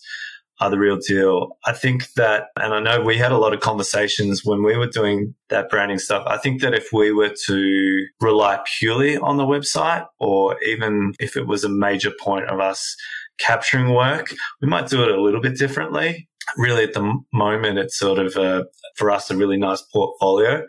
[0.60, 1.58] are the real deal.
[1.66, 4.88] I think that, and I know we had a lot of conversations when we were
[4.88, 6.24] doing that branding stuff.
[6.26, 11.38] I think that if we were to rely purely on the website, or even if
[11.38, 12.96] it was a major point of us
[13.40, 16.28] capturing work, we might do it a little bit differently.
[16.58, 18.66] Really, at the moment, it's sort of a,
[18.96, 20.66] for us a really nice portfolio,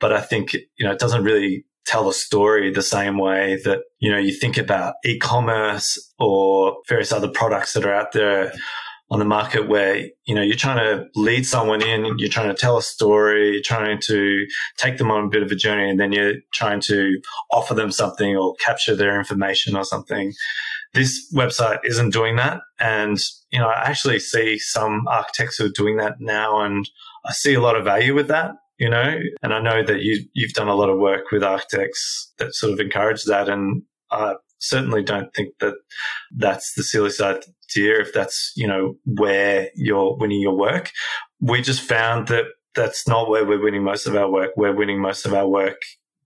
[0.00, 3.78] but I think you know it doesn't really tell a story the same way that
[4.00, 8.52] you know you think about e-commerce or various other products that are out there
[9.10, 12.54] on the market where you know you're trying to lead someone in you're trying to
[12.54, 14.46] tell a story you're trying to
[14.76, 17.20] take them on a bit of a journey and then you're trying to
[17.50, 20.32] offer them something or capture their information or something.
[20.94, 22.60] This website isn't doing that.
[22.78, 23.18] And
[23.50, 26.88] you know i actually see some architects who are doing that now and
[27.26, 29.18] i see a lot of value with that you know?
[29.42, 32.72] And i know that you you've done a lot of work with architects that sort
[32.72, 35.74] of encourage that and I certainly don't think that
[36.36, 37.44] that's the silly side
[37.78, 40.90] if that's, you know, where you're winning your work.
[41.40, 44.50] We just found that that's not where we're winning most of our work.
[44.56, 45.80] We're winning most of our work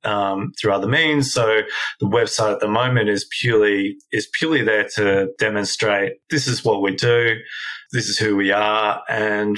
[0.04, 1.32] um, through other means.
[1.32, 1.62] So
[2.00, 6.82] the website at the moment is purely is purely there to demonstrate this is what
[6.82, 7.36] we do
[7.94, 9.56] this is who we are and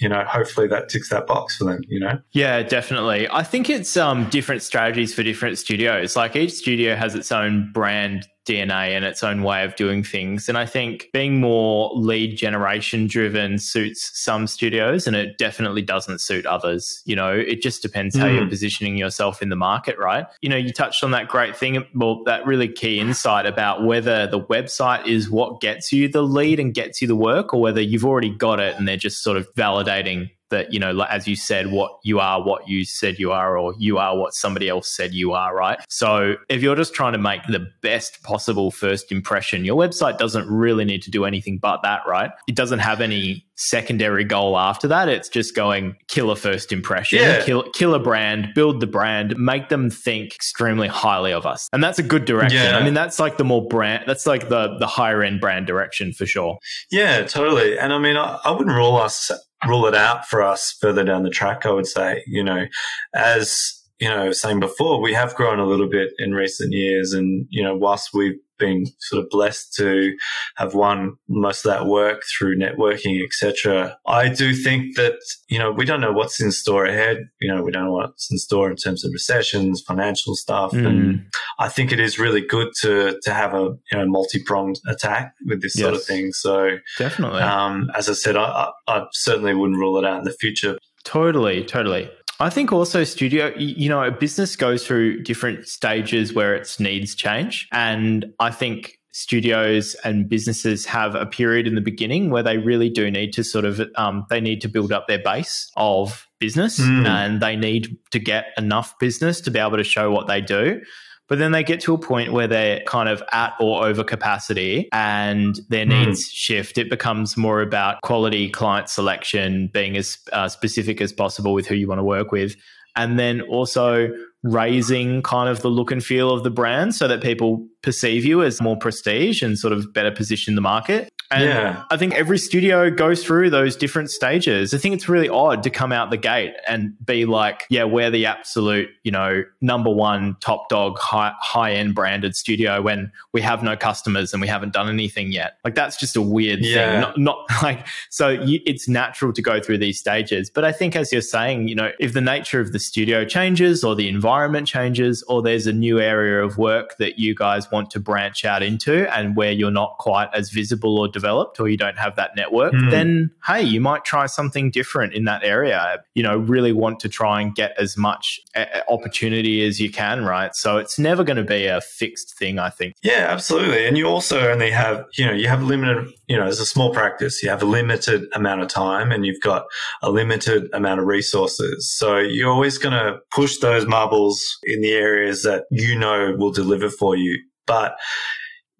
[0.00, 3.68] you know hopefully that ticks that box for them you know yeah definitely i think
[3.68, 8.94] it's um, different strategies for different studios like each studio has its own brand DNA
[8.94, 10.48] and its own way of doing things.
[10.48, 16.20] And I think being more lead generation driven suits some studios and it definitely doesn't
[16.20, 17.02] suit others.
[17.06, 18.36] You know, it just depends how mm.
[18.36, 20.26] you're positioning yourself in the market, right?
[20.42, 24.26] You know, you touched on that great thing, well, that really key insight about whether
[24.26, 27.73] the website is what gets you the lead and gets you the work or whether
[27.82, 31.26] you've already got it and they're just sort of validating that you know like as
[31.26, 34.68] you said what you are what you said you are or you are what somebody
[34.68, 35.78] else said you are right?
[35.88, 40.48] So if you're just trying to make the best possible first impression your website doesn't
[40.48, 42.30] really need to do anything but that right?
[42.46, 45.08] It doesn't have any secondary goal after that.
[45.08, 47.44] It's just going kill a first impression yeah.
[47.44, 51.68] kill, kill a brand build the brand make them think extremely highly of us.
[51.72, 52.62] And that's a good direction.
[52.62, 52.78] Yeah.
[52.78, 56.12] i mean that's like the more brand that's like the the higher end brand direction
[56.12, 56.58] for sure.
[56.90, 57.78] Yeah totally.
[57.78, 59.30] And i mean i, I wouldn't rule us
[59.66, 62.22] rule it out for us further down the track, I would say.
[62.26, 62.66] You know,
[63.14, 67.46] as you know, saying before, we have grown a little bit in recent years, and
[67.48, 70.14] you know, whilst we've been sort of blessed to
[70.56, 73.96] have won most of that work through networking, etc.
[74.06, 75.14] I do think that
[75.48, 77.30] you know we don't know what's in store ahead.
[77.40, 80.86] You know, we don't know what's in store in terms of recessions, financial stuff, mm.
[80.86, 81.26] and
[81.58, 85.32] I think it is really good to to have a you know multi pronged attack
[85.46, 85.82] with this yes.
[85.82, 86.32] sort of thing.
[86.32, 90.24] So definitely, um, as I said, I, I, I certainly wouldn't rule it out in
[90.24, 90.76] the future.
[91.04, 92.10] Totally, totally.
[92.40, 97.14] I think also studio, you know, a business goes through different stages where its needs
[97.14, 97.68] change.
[97.72, 102.90] And I think studios and businesses have a period in the beginning where they really
[102.90, 106.80] do need to sort of um, they need to build up their base of business
[106.80, 107.06] mm.
[107.06, 110.80] and they need to get enough business to be able to show what they do
[111.28, 114.88] but then they get to a point where they're kind of at or over capacity
[114.92, 115.90] and their hmm.
[115.90, 116.32] needs mm.
[116.32, 116.78] shift.
[116.78, 121.74] It becomes more about quality client selection, being as uh, specific as possible with who
[121.74, 122.56] you want to work with.
[122.96, 124.08] And then also
[124.44, 128.42] raising kind of the look and feel of the brand so that people perceive you
[128.42, 131.08] as more prestige and sort of better position in the market.
[131.30, 131.82] And Yeah.
[131.90, 134.72] I think every studio goes through those different stages.
[134.74, 138.10] I think it's really odd to come out the gate and be like, yeah, we're
[138.10, 143.40] the absolute, you know, number one top dog high high end branded studio when we
[143.40, 145.58] have no customers and we haven't done anything yet.
[145.64, 146.92] Like that's just a weird Yeah.
[146.92, 147.00] thing.
[147.00, 150.50] Not, not like so you, it's natural to go through these stages.
[150.50, 153.82] But I think as you're saying, you know, if the nature of the studio changes
[153.82, 157.90] or the environment changes or there's a new area of work that you guys want
[157.90, 161.76] to branch out into and where you're not quite as visible or developed or you
[161.76, 162.90] don't have that network, Hmm.
[162.90, 165.98] then hey, you might try something different in that area.
[166.14, 170.24] You know, really want to try and get as much uh, opportunity as you can,
[170.24, 170.54] right?
[170.54, 172.94] So it's never going to be a fixed thing, I think.
[173.02, 173.86] Yeah, absolutely.
[173.86, 176.92] And you also only have, you know, you have limited, you know, as a small
[176.92, 179.64] practice, you have a limited amount of time and you've got
[180.02, 181.90] a limited amount of resources.
[181.90, 186.52] So you're always going to push those marbles in the areas that you know will
[186.52, 187.38] deliver for you.
[187.66, 187.96] But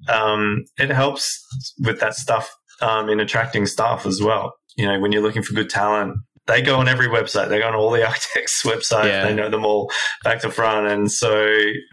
[0.09, 1.45] um, it helps
[1.81, 4.55] with that stuff um, in attracting staff as well.
[4.77, 7.49] You know, when you're looking for good talent, they go on every website.
[7.49, 9.07] They go on all the architects' websites.
[9.07, 9.25] Yeah.
[9.25, 9.91] They know them all
[10.23, 10.89] back to front.
[10.89, 11.47] And so,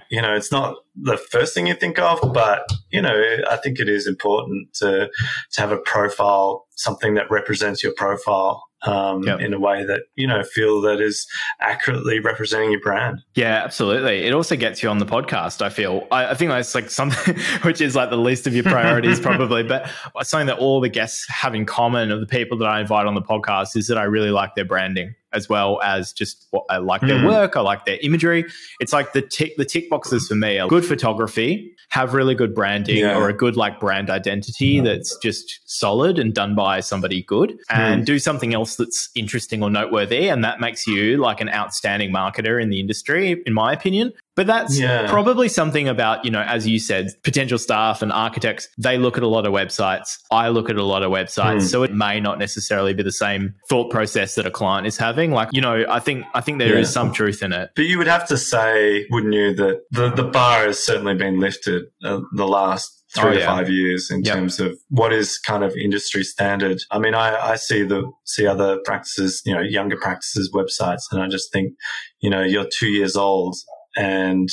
[0.09, 3.79] you know, it's not the first thing you think of, but, you know, I think
[3.79, 5.09] it is important to,
[5.53, 9.39] to have a profile, something that represents your profile um, Yep.
[9.41, 11.27] in a way that, you know, feel that is
[11.59, 13.19] accurately representing your brand.
[13.35, 14.23] Yeah, absolutely.
[14.25, 15.61] It also gets you on the podcast.
[15.61, 16.07] I feel.
[16.11, 19.63] I, I think that's like something which is like the least of your priorities, probably.
[19.63, 19.87] But
[20.23, 23.15] something that all the guests have in common of the people that I invite on
[23.15, 26.77] the podcast is that I really like their branding as well as just what I
[26.77, 27.27] like their Mm.
[27.27, 27.55] work.
[27.55, 28.45] I like their imagery.
[28.79, 32.53] It's like the tick the tick boxes for me are good photography, have really good
[32.53, 33.17] branding Yeah.
[33.17, 38.05] or a good like brand identity that's just solid and done by somebody good, and
[38.05, 42.61] do something else that's interesting or noteworthy, and that makes you like an outstanding marketer
[42.61, 44.11] in the industry, in my opinion.
[44.35, 45.07] But that's Yeah.
[45.09, 49.23] probably something about, you know, as you said, potential staff and architects, they look at
[49.23, 50.17] a lot of websites.
[50.31, 51.59] I look at a lot of websites.
[51.61, 51.65] Hmm.
[51.67, 55.31] So it may not necessarily be the same thought process that a client is having.
[55.31, 56.93] Like, you know, I think I think there is Yeah.
[56.93, 57.71] some truth in it.
[57.75, 61.39] But you would have to say, wouldn't you, that the, the bar has certainly been
[61.39, 63.45] lifted uh, the last three Oh, to yeah.
[63.45, 64.33] five years in Yep.
[64.33, 66.79] terms of what is kind of industry standard.
[66.89, 71.21] I mean, I, I see the see other practices, you know, younger practices websites, and
[71.21, 71.73] I just think,
[72.21, 73.57] you know, you're two years old
[73.95, 74.49] and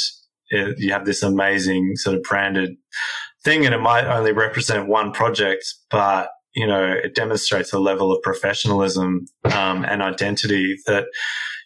[0.50, 2.76] it, you have this amazing sort of branded
[3.44, 8.10] thing, and it might only represent one project, but you know, it demonstrates a level
[8.10, 11.04] of professionalism um, and identity that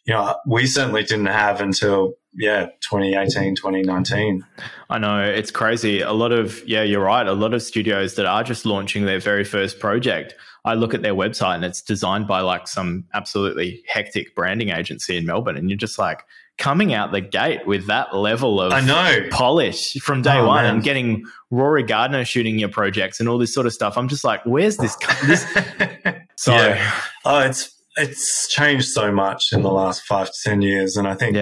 [0.05, 4.45] you know, we certainly didn't have until, yeah, 2018, 2019.
[4.91, 6.01] I know it's crazy.
[6.01, 7.27] A lot of, yeah, you're right.
[7.27, 11.03] A lot of studios that are just launching their very first project, I look at
[11.03, 15.57] their website and it's designed by like some absolutely hectic branding agency in Melbourne.
[15.57, 16.25] And you're just like
[16.59, 19.27] coming out the gate with that level of I know.
[19.31, 20.75] polish from day Oh, one man.
[20.75, 23.97] and getting Rory Gardner shooting your projects and all this sort of stuff.
[23.99, 24.97] I'm just like, where's this?
[25.25, 25.47] this?
[26.37, 26.69] So, Yeah.
[26.75, 27.01] yeah.
[27.25, 31.15] oh, it's it's changed so much in the last five to ten years, and I
[31.15, 31.37] think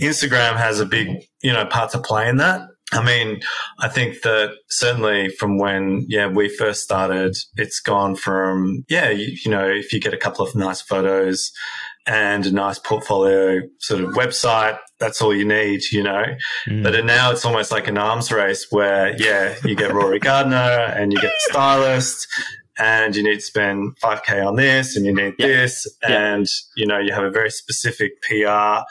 [0.00, 1.08] Instagram has a big,
[1.42, 2.62] you know, part to play in that.
[2.92, 3.40] I mean,
[3.78, 9.36] I think that certainly from when, yeah, we first started, it's gone from, yeah, you,
[9.44, 11.50] you know, if you get a couple of nice photos
[12.06, 16.24] and a nice portfolio sort of website, that's all you need, you know.
[16.68, 16.82] Mm.
[16.82, 20.56] But now it's almost like an arms race where, yeah, you get Rory Gardner
[20.96, 22.26] and you get the stylist
[22.78, 25.46] and you need to spend 5K on this and you need Yeah.
[25.46, 25.86] this.
[26.02, 26.34] Yeah.
[26.34, 28.82] And, you know, you have a very specific PR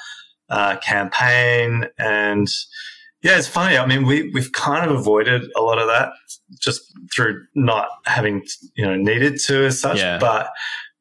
[0.50, 1.86] uh, campaign.
[2.00, 2.48] And
[3.22, 3.78] yeah, it's funny.
[3.78, 6.10] I mean, we, we've kind of avoided a lot of that
[6.60, 6.82] just
[7.16, 8.44] through not having,
[8.76, 9.98] you know, needed to as such.
[10.00, 10.18] Yeah.
[10.20, 10.50] But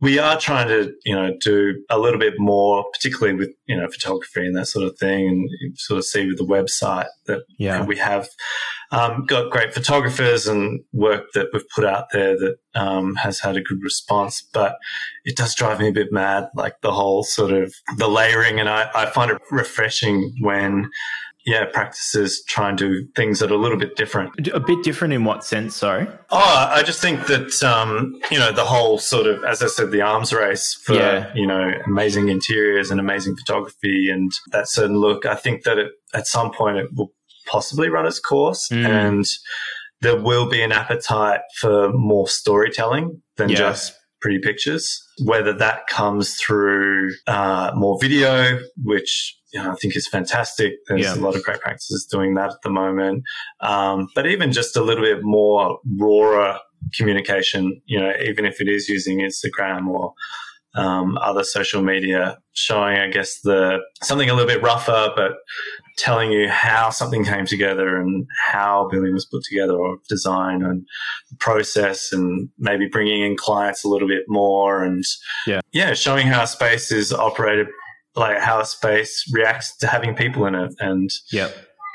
[0.03, 3.87] we are trying to, you know, do a little bit more, particularly with, you know,
[3.87, 5.29] photography and that sort of thing.
[5.29, 7.85] And you sort of see with the website that yeah.
[7.85, 8.29] we have
[8.91, 13.57] um, got great photographers and work that we've put out there that um, has had
[13.57, 14.43] a good response.
[14.53, 14.75] But
[15.25, 18.59] it does drive me a bit mad, like the whole sort of the layering.
[18.59, 20.91] And I, I find it refreshing when,
[21.45, 24.49] yeah, practices try and do things that are a little bit different.
[24.55, 25.75] A bit different in what sense?
[25.77, 26.07] Sorry.
[26.31, 29.91] Oh, I just think that um, you know the whole sort of, as I said,
[29.91, 31.33] the arms race for Yeah.
[31.35, 35.27] you know amazing interiors and amazing photography and that certain look.
[35.27, 37.13] I think that it, at some point it will
[37.47, 38.87] possibly run its course, Mm.
[38.87, 39.25] and
[40.01, 43.57] there will be an appetite for more storytelling than Yeah.
[43.57, 45.01] just pretty pictures.
[45.25, 50.75] Whether that comes through uh, more video, which you know, I think is fantastic.
[50.89, 51.15] There's Yeah.
[51.15, 53.25] a lot of great practices doing that at the moment.
[53.61, 56.59] Um, but even just a little bit more rawer
[56.97, 60.15] communication, you know, even if it is using Instagram or
[60.75, 65.33] um, other social media, showing, I guess, the something a little bit rougher, but
[65.99, 70.87] telling you how something came together and how building was put together or design and
[71.39, 75.05] process and maybe bringing in clients a little bit more and
[75.47, 77.67] yeah, yeah showing how space is operated
[78.15, 81.49] like how a space reacts to having people in it and yeah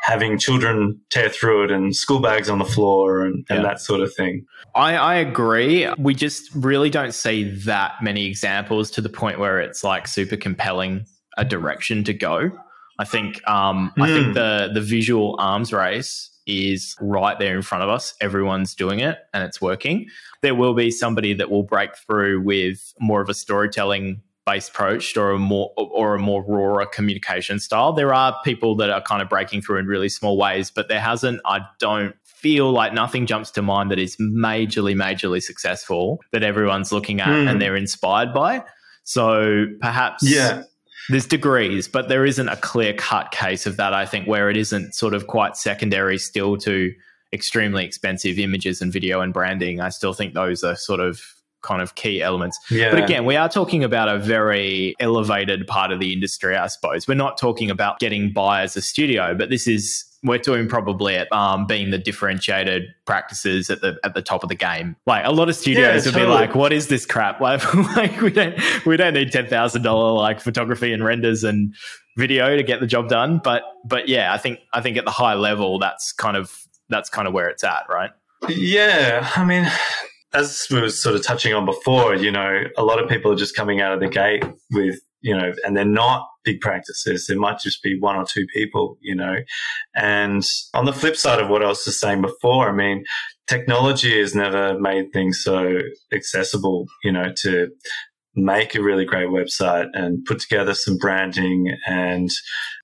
[0.07, 3.61] having children tear through it and school bags on the floor and, and yeah.
[3.61, 4.45] that sort of thing.
[4.73, 5.85] I, I agree.
[5.97, 10.37] We just really don't see that many examples to the point where it's like super
[10.37, 11.05] compelling
[11.37, 12.51] a direction to go.
[12.99, 14.03] I think um, mm.
[14.03, 14.33] I think hmm.
[14.33, 18.15] the the visual arms race is right there in front of us.
[18.21, 20.07] Everyone's doing it and it's working.
[20.41, 25.15] There will be somebody that will break through with more of a storytelling based approach
[25.17, 27.93] or a more or a more raw communication style.
[27.93, 31.01] There are people that are kind of breaking through in really small ways, but there
[31.01, 31.41] hasn't.
[31.45, 36.91] I don't feel like nothing jumps to mind that is majorly, majorly successful that everyone's
[36.91, 37.49] looking at mm.
[37.49, 38.63] and they're inspired by.
[39.03, 40.63] So perhaps yeah.
[41.09, 44.57] There's degrees, but there isn't a clear cut case of that, I think, where it
[44.57, 46.93] isn't sort of quite secondary still to
[47.31, 49.79] extremely expensive images and video and branding.
[49.79, 51.21] I still think those are sort of
[51.61, 52.59] kind of key elements.
[52.69, 52.91] Yeah.
[52.91, 57.07] But again, we are talking about a very elevated part of the industry, I suppose.
[57.07, 61.15] We're not talking about getting by as a studio, but this is we're doing probably
[61.15, 64.95] at um, being the differentiated practices at the at the top of the game.
[65.05, 66.25] Like a lot of studios yeah, would totally.
[66.25, 67.39] be like, "What is this crap?
[67.39, 71.73] Like, like we don't we don't need ten thousand dollar like photography and renders and
[72.17, 75.11] video to get the job done." But but yeah, I think I think at the
[75.11, 78.11] high level, that's kind of that's kind of where it's at, right?
[78.49, 79.69] Yeah, I mean,
[80.33, 83.37] as we were sort of touching on before, you know, a lot of people are
[83.37, 87.27] just coming out of the gate with, you know, and they're not big practices.
[87.27, 89.35] There might just be one or two people, you know.
[89.95, 93.03] And on the flip side of what I was just saying before, I mean,
[93.47, 95.79] technology has never made things so
[96.13, 97.69] accessible, you know, to
[98.35, 102.29] make a really great website and put together some branding and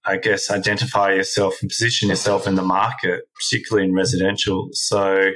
[0.06, 4.70] I guess identify yourself and position yourself in the market, particularly in residential.
[4.72, 5.32] So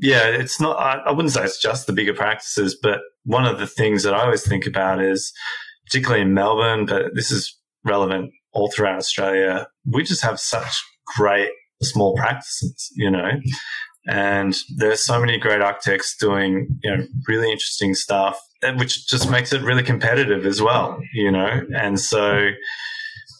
[0.00, 3.58] yeah, it's not, I, I wouldn't say it's just the bigger practices, but one of
[3.58, 5.32] the things that I always think about is,
[5.86, 10.82] particularly in Melbourne, but this is relevant all throughout Australia, we just have such
[11.16, 11.50] great
[11.82, 13.30] small practices, you know,
[14.08, 19.30] and there's so many great architects doing, you know, really interesting stuff, eh, which just
[19.30, 22.50] makes it really competitive as well, you know, and so,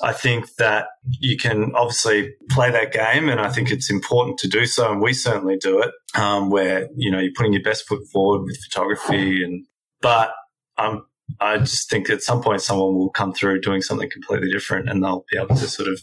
[0.03, 0.89] I think that
[1.19, 5.01] you can obviously play that game, and I think it's important to do so, and
[5.01, 5.91] we certainly do it.
[6.15, 9.67] Um, where you know you're putting your best foot forward with photography, and
[10.01, 10.33] but
[10.79, 11.07] um,
[11.41, 15.03] I just think at some point someone will come through doing something completely different, and
[15.03, 16.01] they'll be able to sort of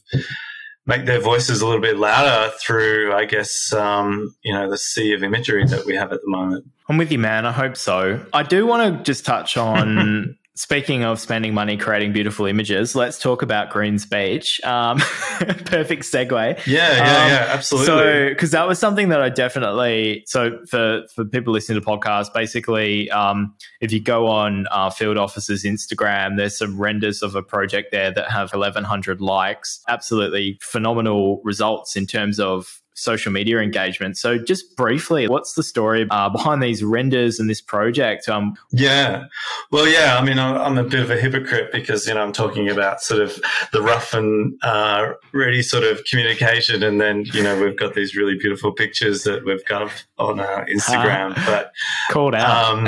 [0.88, 5.14] make their voices a little bit louder through, I guess, um, you know, the sea
[5.14, 6.66] of imagery that we have at the moment.
[6.88, 7.46] I'm with you, man.
[7.46, 8.26] I hope so.
[8.32, 13.20] I do want to just touch on Speaking of spending money creating beautiful images, let's
[13.20, 14.60] talk about Greens Beach.
[14.64, 14.98] Um,
[15.66, 16.66] perfect segue.
[16.66, 17.86] Yeah, yeah, um, yeah, absolutely.
[17.86, 20.24] So, because that was something that I definitely.
[20.26, 24.90] So, for for people listening to the podcast, basically, um, if you go on uh,
[24.90, 29.80] Field Office's Instagram, there's some renders of a project there that have 1,100 likes.
[29.88, 34.18] Absolutely phenomenal results in terms of social media engagement.
[34.18, 38.28] So, just briefly, what's the story uh, behind these renders and this project?
[38.28, 39.26] Um, yeah,
[39.72, 40.18] well, yeah.
[40.20, 43.22] I mean, I'm a bit of a hypocrite because you know I'm talking about sort
[43.22, 43.40] of
[43.72, 48.16] the rough and uh, ready sort of communication, and then you know we've got these
[48.16, 51.38] really beautiful pictures that we've got on our Instagram.
[51.38, 51.72] Uh, but
[52.10, 52.74] called out.
[52.74, 52.88] Um,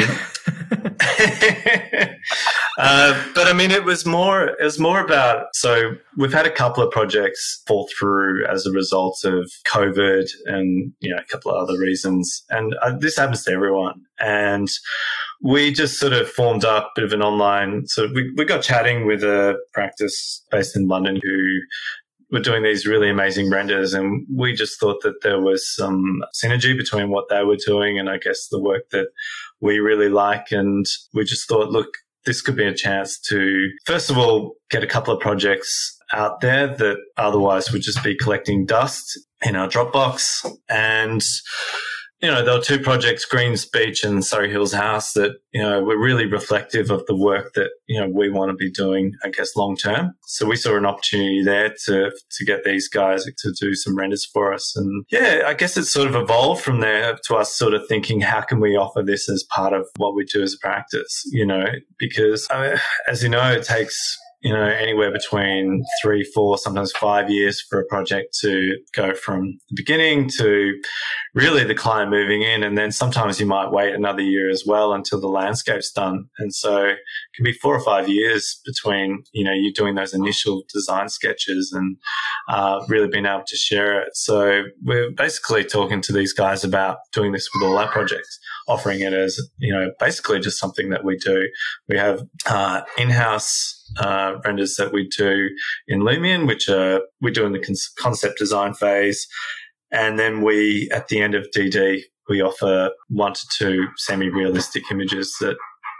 [2.78, 4.48] uh, but I mean, it was more.
[4.48, 5.48] It was more about.
[5.54, 10.94] So we've had a couple of projects fall through as a result of COVID and
[11.00, 14.02] you know a couple of other reasons, and uh, this happens to everyone.
[14.20, 14.68] And
[15.42, 17.88] we just sort of formed up a bit of an online.
[17.88, 21.60] So we we got chatting with a practice based in London who
[22.32, 26.78] were doing these really amazing renders and we just thought that there was some synergy
[26.78, 29.08] between what they were doing and I guess the work that
[29.62, 30.52] we really like.
[30.52, 31.90] And we just thought, look,
[32.26, 36.42] this could be a chance to, first of all, get a couple of projects out
[36.42, 41.22] there that otherwise would just be collecting dust in our Dropbox and
[42.22, 45.82] you know, there were two projects, Greens Beach and Surrey Hills House, that, you know,
[45.82, 49.30] were really reflective of the work that, you know, we want to be doing, I
[49.30, 50.14] guess, long term.
[50.24, 54.26] So we saw an opportunity there to, to get these guys to do some renders
[54.26, 54.76] for us.
[54.76, 58.20] And yeah, I guess it sort of evolved from there to us sort of thinking,
[58.20, 61.46] how can we offer this as part of what we do as a practice, you
[61.46, 61.66] know,
[61.98, 66.94] because I mean, as you know, it takes you know, anywhere between three, four, sometimes
[66.94, 70.80] five years for a project to go from the beginning to
[71.36, 72.64] really the client moving in.
[72.64, 76.30] And then sometimes you might wait another year as well until the landscape's done.
[76.38, 76.98] And so it
[77.36, 81.74] can be four or five years between, you know, you doing those initial design sketches
[81.76, 81.98] and
[82.48, 84.16] uh, really being able to share it.
[84.16, 89.02] So we're basically talking to these guys about doing this with all our projects, offering
[89.02, 91.46] it as, you know, basically just something that we do.
[91.90, 95.50] We have uh, in-house uh, renders that we do
[95.88, 99.28] in Lumion, which are we do in the con- concept design phase,
[99.92, 105.36] and then we at the end of DD we offer one to two semi-realistic images
[105.42, 105.58] that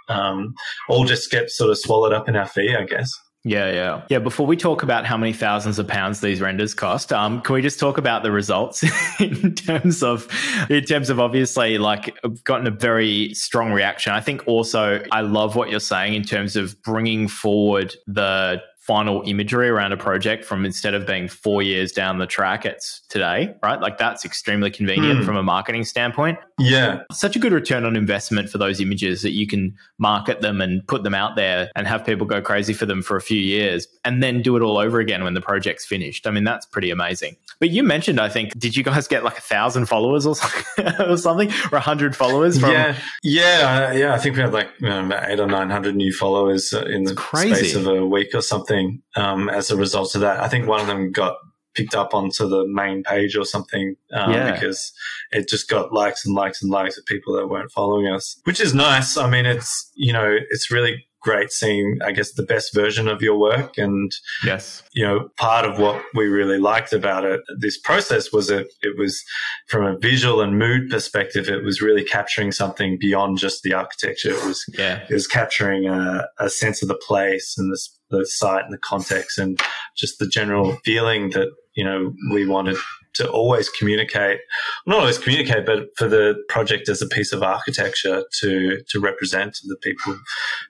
[0.10, 0.54] um,
[0.88, 3.12] all just get sort of swallowed up in our fee, I guess.
[3.46, 4.20] Yeah, yeah, yeah.
[4.20, 7.62] Before we talk about how many thousands of pounds these renders cost, um, can we
[7.62, 8.84] just talk about the results
[9.20, 10.28] in terms of,
[10.70, 14.12] in terms of obviously like gotten a very strong reaction.
[14.12, 19.22] I think also I love what you're saying in terms of bringing forward the final
[19.28, 23.54] imagery around a project from instead of being four years down the track, it's today,
[23.62, 23.80] right?
[23.80, 25.26] Like that's extremely convenient mm.
[25.28, 26.40] from a marketing standpoint.
[26.58, 27.04] Yeah.
[27.12, 30.86] Such a good return on investment for those images that you can market them and
[30.88, 33.88] put them out there and have people go crazy for them for a few years
[34.04, 36.26] and then do it all over again when the project's finished.
[36.26, 37.36] I mean, that's pretty amazing.
[37.60, 40.88] But you mentioned, I think, did you guys get like a thousand followers or something,
[41.00, 42.60] or something, or a hundred followers?
[42.60, 44.14] From- yeah, yeah, yeah.
[44.16, 47.16] I think we had like you know, eight or nine hundred new followers in the
[47.36, 48.79] space of a week or something
[49.16, 50.40] um, as a result of that.
[50.40, 51.36] I think one of them got
[51.76, 54.52] picked up onto the main page or something um, yeah.
[54.52, 54.92] because
[55.32, 58.60] it just got likes and likes and likes of people that weren't following us, which
[58.60, 59.18] is nice.
[59.18, 63.22] I mean, it's you know, it's really great seeing, I guess, the best version of
[63.22, 63.78] your work.
[63.78, 64.12] And
[64.44, 68.68] yes, you know, part of what we really liked about it, this process was it,
[68.82, 69.22] it was
[69.68, 74.32] from a visual and mood perspective, it was really capturing something beyond just the architecture.
[74.32, 77.80] It was, yeah, it was capturing a, a sense of the place and the,
[78.10, 79.60] the site and the context and
[79.96, 82.78] just the general feeling that, you know, we wanted
[83.16, 84.40] to always communicate,
[84.86, 89.58] not always communicate, but for the project as a piece of architecture to to represent
[89.66, 90.18] the people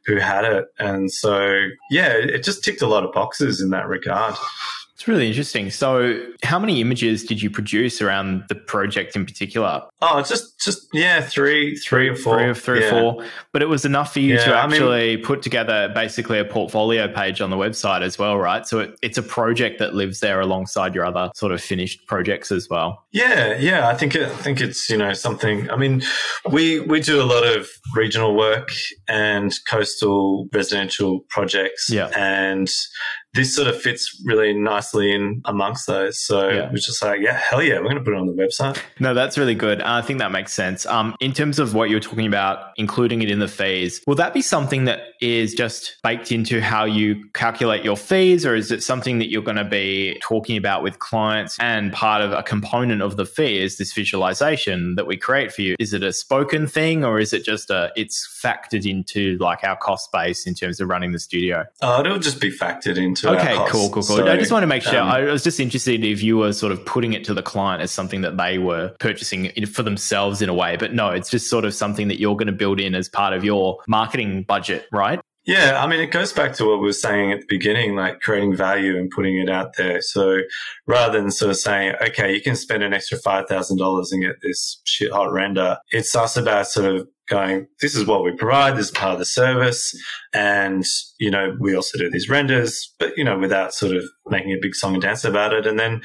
[0.06, 0.66] who had it.
[0.80, 4.36] And so, yeah, it just ticked a lot of boxes in that regard.
[5.00, 5.72] It's really interesting.
[5.72, 9.82] So, how many images did you produce around the project in particular?
[10.02, 12.88] Oh, just just yeah, three, three or four, three or three yeah.
[12.88, 13.26] or four.
[13.54, 16.44] But it was enough for you yeah, to actually I mean, put together basically a
[16.44, 18.68] portfolio page on the website as well, right?
[18.68, 22.52] So it, it's a project that lives there alongside your other sort of finished projects
[22.52, 23.06] as well.
[23.14, 23.88] Yeah, yeah.
[23.88, 25.72] I think it, I think it's you know something.
[25.72, 26.02] I mean,
[26.52, 28.74] we we do a lot of regional work
[29.08, 31.90] and coastal residential projects.
[31.90, 32.70] Yeah, and
[33.34, 36.20] this sort of fits really nicely in amongst those.
[36.20, 36.70] So yeah.
[36.70, 38.80] we're just like, yeah, hell yeah, we're going to put it on the website.
[39.00, 39.82] No, that's really good.
[39.82, 40.86] I think that makes sense.
[40.88, 44.34] Um, in terms of what you're talking about, including it in the fees, will that
[44.34, 48.82] be something that is just baked into how you calculate your fees, or is it
[48.82, 53.02] something that you're going to be talking about with clients and part of a component
[53.02, 55.76] of the fee is this visualization that we create for you?
[55.80, 59.76] Is it a spoken thing, or is it just a it's factored into like our
[59.76, 61.66] cost base in terms of running the studio?
[61.82, 64.04] Uh, it'll just be factored into into okay cool cool cool.
[64.04, 66.54] So, i just want to make sure um, i was just interested if you were
[66.54, 70.42] sort of putting it to the client as something that they were purchasing for themselves
[70.42, 72.80] in a way but no it's just sort of something that you're going to build
[72.80, 75.20] in as part of your marketing budget right?
[75.46, 78.20] Yeah, I mean, it goes back to what we were saying at the beginning, like
[78.20, 80.00] creating value and putting it out there.
[80.00, 80.42] So
[80.86, 84.80] rather than sort of saying, okay, you can spend an extra $5,000 and get this
[84.84, 88.88] shit hot render, it's us about sort of going, this is what we provide, this
[88.88, 89.96] is part of the service.
[90.34, 90.84] And,
[91.20, 94.60] you know, we also do these renders, but, you know, without sort of making a
[94.62, 95.66] big song and dance about it.
[95.66, 96.02] And then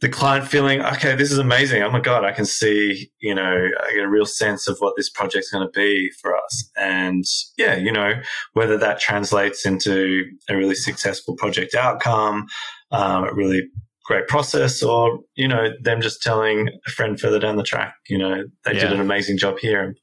[0.00, 1.82] the client feeling, okay, this is amazing.
[1.82, 4.94] Oh my God, I can see, you know, I get a real sense of what
[4.96, 6.70] this project's going to be for us.
[6.76, 7.24] And
[7.58, 8.14] yeah, you know,
[8.54, 12.46] whether that translates into a really successful project outcome,
[12.90, 13.62] um, a really
[14.04, 18.18] great process or you know them just telling a friend further down the track you
[18.18, 18.80] know they yeah.
[18.80, 19.94] did an amazing job here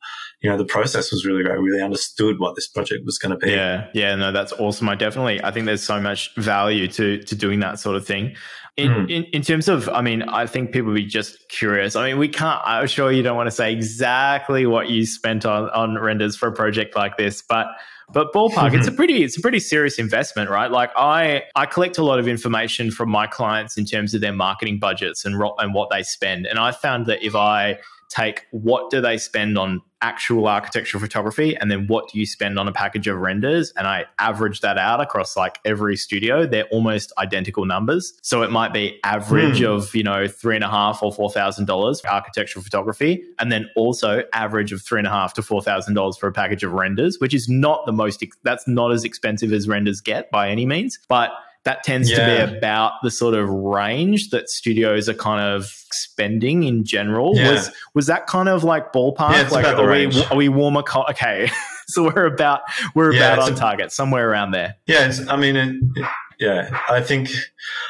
[0.41, 1.59] you know the process was really great.
[1.61, 3.51] We really understood what this project was going to be.
[3.51, 4.87] Yeah, yeah, no, that's awesome.
[4.87, 8.35] I definitely, I think there's so much value to to doing that sort of thing.
[8.77, 9.09] In, mm.
[9.09, 11.97] in, in terms of, I mean, I think people would be just curious.
[11.97, 12.61] I mean, we can't.
[12.63, 16.47] I'm sure you don't want to say exactly what you spent on on renders for
[16.47, 17.67] a project like this, but
[18.13, 20.71] but ballpark, it's a pretty it's a pretty serious investment, right?
[20.71, 24.33] Like I I collect a lot of information from my clients in terms of their
[24.33, 27.79] marketing budgets and ro- and what they spend, and I found that if I
[28.09, 31.55] take what do they spend on actual architectural photography?
[31.57, 33.73] And then what do you spend on a package of renders?
[33.75, 36.45] And i average that out across like every studio.
[36.45, 38.13] They're almost identical numbers.
[38.21, 39.67] So it might be average mm.
[39.67, 43.51] of you know three and a half or four thousand dollars for architectural photography and
[43.51, 46.63] then also average of three and a half to four thousand dollars for a package
[46.63, 50.49] of renders which is not the most that's not as expensive as renders get by
[50.49, 50.99] any means.
[51.07, 51.31] But
[51.65, 52.17] that tends yeah.
[52.17, 57.35] to be about the sort of range that studios are kind of spending in general.
[57.35, 57.51] Yeah.
[57.51, 59.33] Was was that kind of like ballpark?
[59.33, 60.83] Yeah, like are we are we warmer?
[60.83, 61.49] Co- okay,
[61.87, 62.61] so we're about
[62.95, 64.75] we're about on a, target somewhere around there.
[64.87, 66.07] Yeah, I mean, it,
[66.39, 67.29] yeah, I think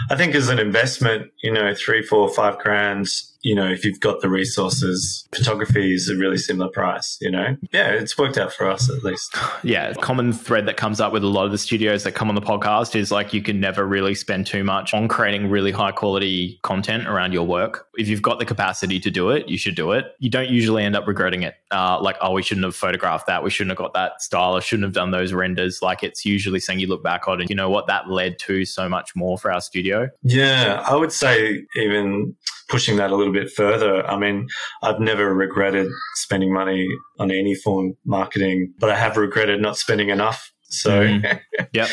[0.09, 3.07] I think as an investment, you know, three, four, five grand
[3.41, 7.55] you know, if you've got the resources, photography is a really similar price, you know?
[7.71, 9.35] Yeah, it's worked out for us at least.
[9.61, 12.35] Yeah, common thread that comes up with a lot of the studios that come on
[12.35, 15.91] the podcast is like you can never really spend too much on creating really high
[15.91, 17.87] quality content around your work.
[17.99, 20.05] If you've got the capacity to do it, you should do it.
[20.19, 21.55] You don't usually end up regretting it.
[21.69, 23.43] Uh, like, oh, we shouldn't have photographed that.
[23.43, 24.55] We shouldn't have got that style.
[24.55, 25.81] I shouldn't have done those renders.
[25.81, 28.63] Like, it's usually saying you look back on and you know what, that led to
[28.63, 30.09] so much more for our studio.
[30.23, 32.35] Yeah, I would say even
[32.69, 34.47] pushing that a little bit further, I mean,
[34.81, 36.87] I've never regretted spending money
[37.19, 40.53] on any form of marketing, but I have regretted not spending enough.
[40.69, 41.41] So, mm.
[41.73, 41.89] yep.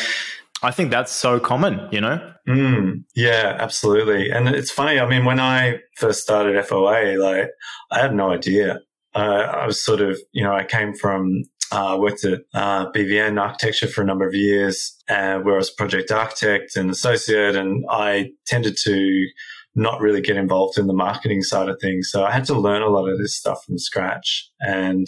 [0.63, 2.19] I think that's so common, you know?
[2.47, 4.31] Mm, yeah, absolutely.
[4.31, 4.99] And it's funny.
[4.99, 7.49] I mean, when I first started FOA, like,
[7.91, 8.79] I had no idea.
[9.13, 13.39] Uh, I was sort of, you know, I came from uh, worked at uh, BVN
[13.39, 17.83] architecture for a number of years, uh, where I was project architect and associate, and
[17.89, 19.27] I tended to
[19.75, 22.09] not really get involved in the marketing side of things.
[22.09, 24.49] So I had to learn a lot of this stuff from scratch.
[24.59, 25.05] And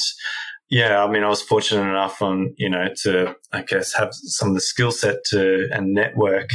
[0.69, 4.49] yeah, I mean, I was fortunate enough on, you know, to, I guess, have some
[4.49, 6.49] of the skill set to and network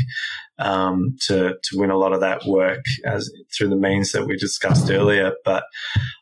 [0.58, 4.36] um, to to win a lot of that work as through the means that we
[4.36, 5.32] discussed earlier.
[5.44, 5.64] But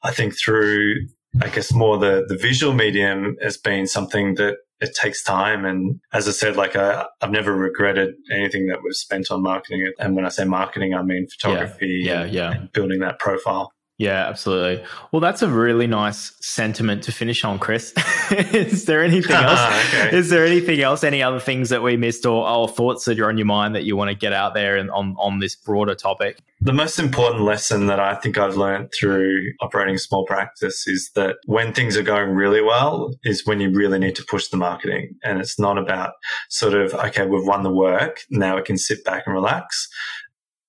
[0.02, 1.06] I think through,
[1.42, 5.66] I guess, more the the visual medium has been something that it takes time.
[5.66, 9.86] And as I said, like I, have never regretted anything that we've spent on marketing
[9.86, 9.94] it.
[9.98, 12.02] And when I say marketing, I mean photography.
[12.04, 12.66] Yeah, yeah, yeah.
[12.72, 13.72] building that profile.
[13.98, 14.84] Yeah, absolutely.
[15.12, 17.92] Well, that's a really nice sentiment to finish on, Chris.
[18.32, 19.60] is there anything else?
[19.60, 20.16] okay.
[20.16, 21.04] Is there anything else?
[21.04, 23.84] Any other things that we missed, or, or thoughts that are on your mind that
[23.84, 26.38] you want to get out there and on on this broader topic?
[26.60, 31.10] The most important lesson that I think I've learned through operating a small practice is
[31.14, 34.56] that when things are going really well, is when you really need to push the
[34.56, 36.14] marketing, and it's not about
[36.48, 39.88] sort of okay, we've won the work, now we can sit back and relax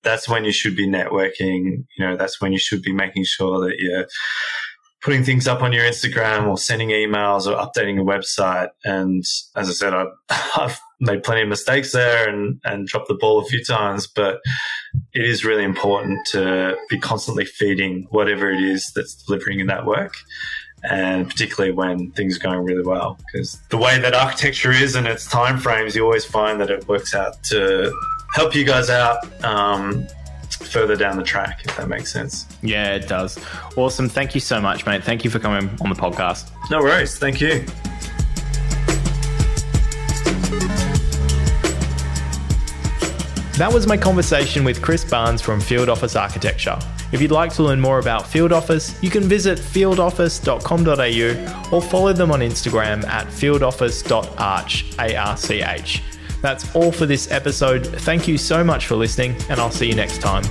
[0.04, 1.84] that's when you should be networking.
[1.96, 4.06] You know, that's when you should be making sure that you're
[5.04, 8.68] putting things up on your Instagram or sending emails or updating a website.
[8.84, 9.22] And
[9.54, 10.08] as I said, I've,
[10.56, 14.40] I've made plenty of mistakes there and, and dropped the ball a few times, but
[15.12, 19.84] it is really important to be constantly feeding whatever it is that's delivering in that
[19.84, 20.14] work
[20.90, 25.06] and particularly when things are going really well because the way that architecture is and
[25.06, 27.90] its time frames you always find that it works out to
[28.34, 30.06] help you guys out um,
[30.50, 32.46] further down the track, if that makes sense.
[32.62, 33.38] Yeah, it does.
[33.76, 34.08] Awesome.
[34.08, 35.04] Thank you so much, mate.
[35.04, 36.50] Thank you for coming on the podcast.
[36.68, 37.16] No worries.
[37.16, 37.64] Thank you.
[43.56, 46.76] That was my conversation with Chris Barnes from Field Office Architecture.
[47.12, 52.12] If you'd like to learn more about Field Office, you can visit fieldoffice.com.au or follow
[52.12, 56.02] them on Instagram at fieldoffice.arch, A-R-C-H.
[56.44, 57.86] That's all for this episode.
[57.86, 60.44] Thank you so much for listening, and I'll see you next time.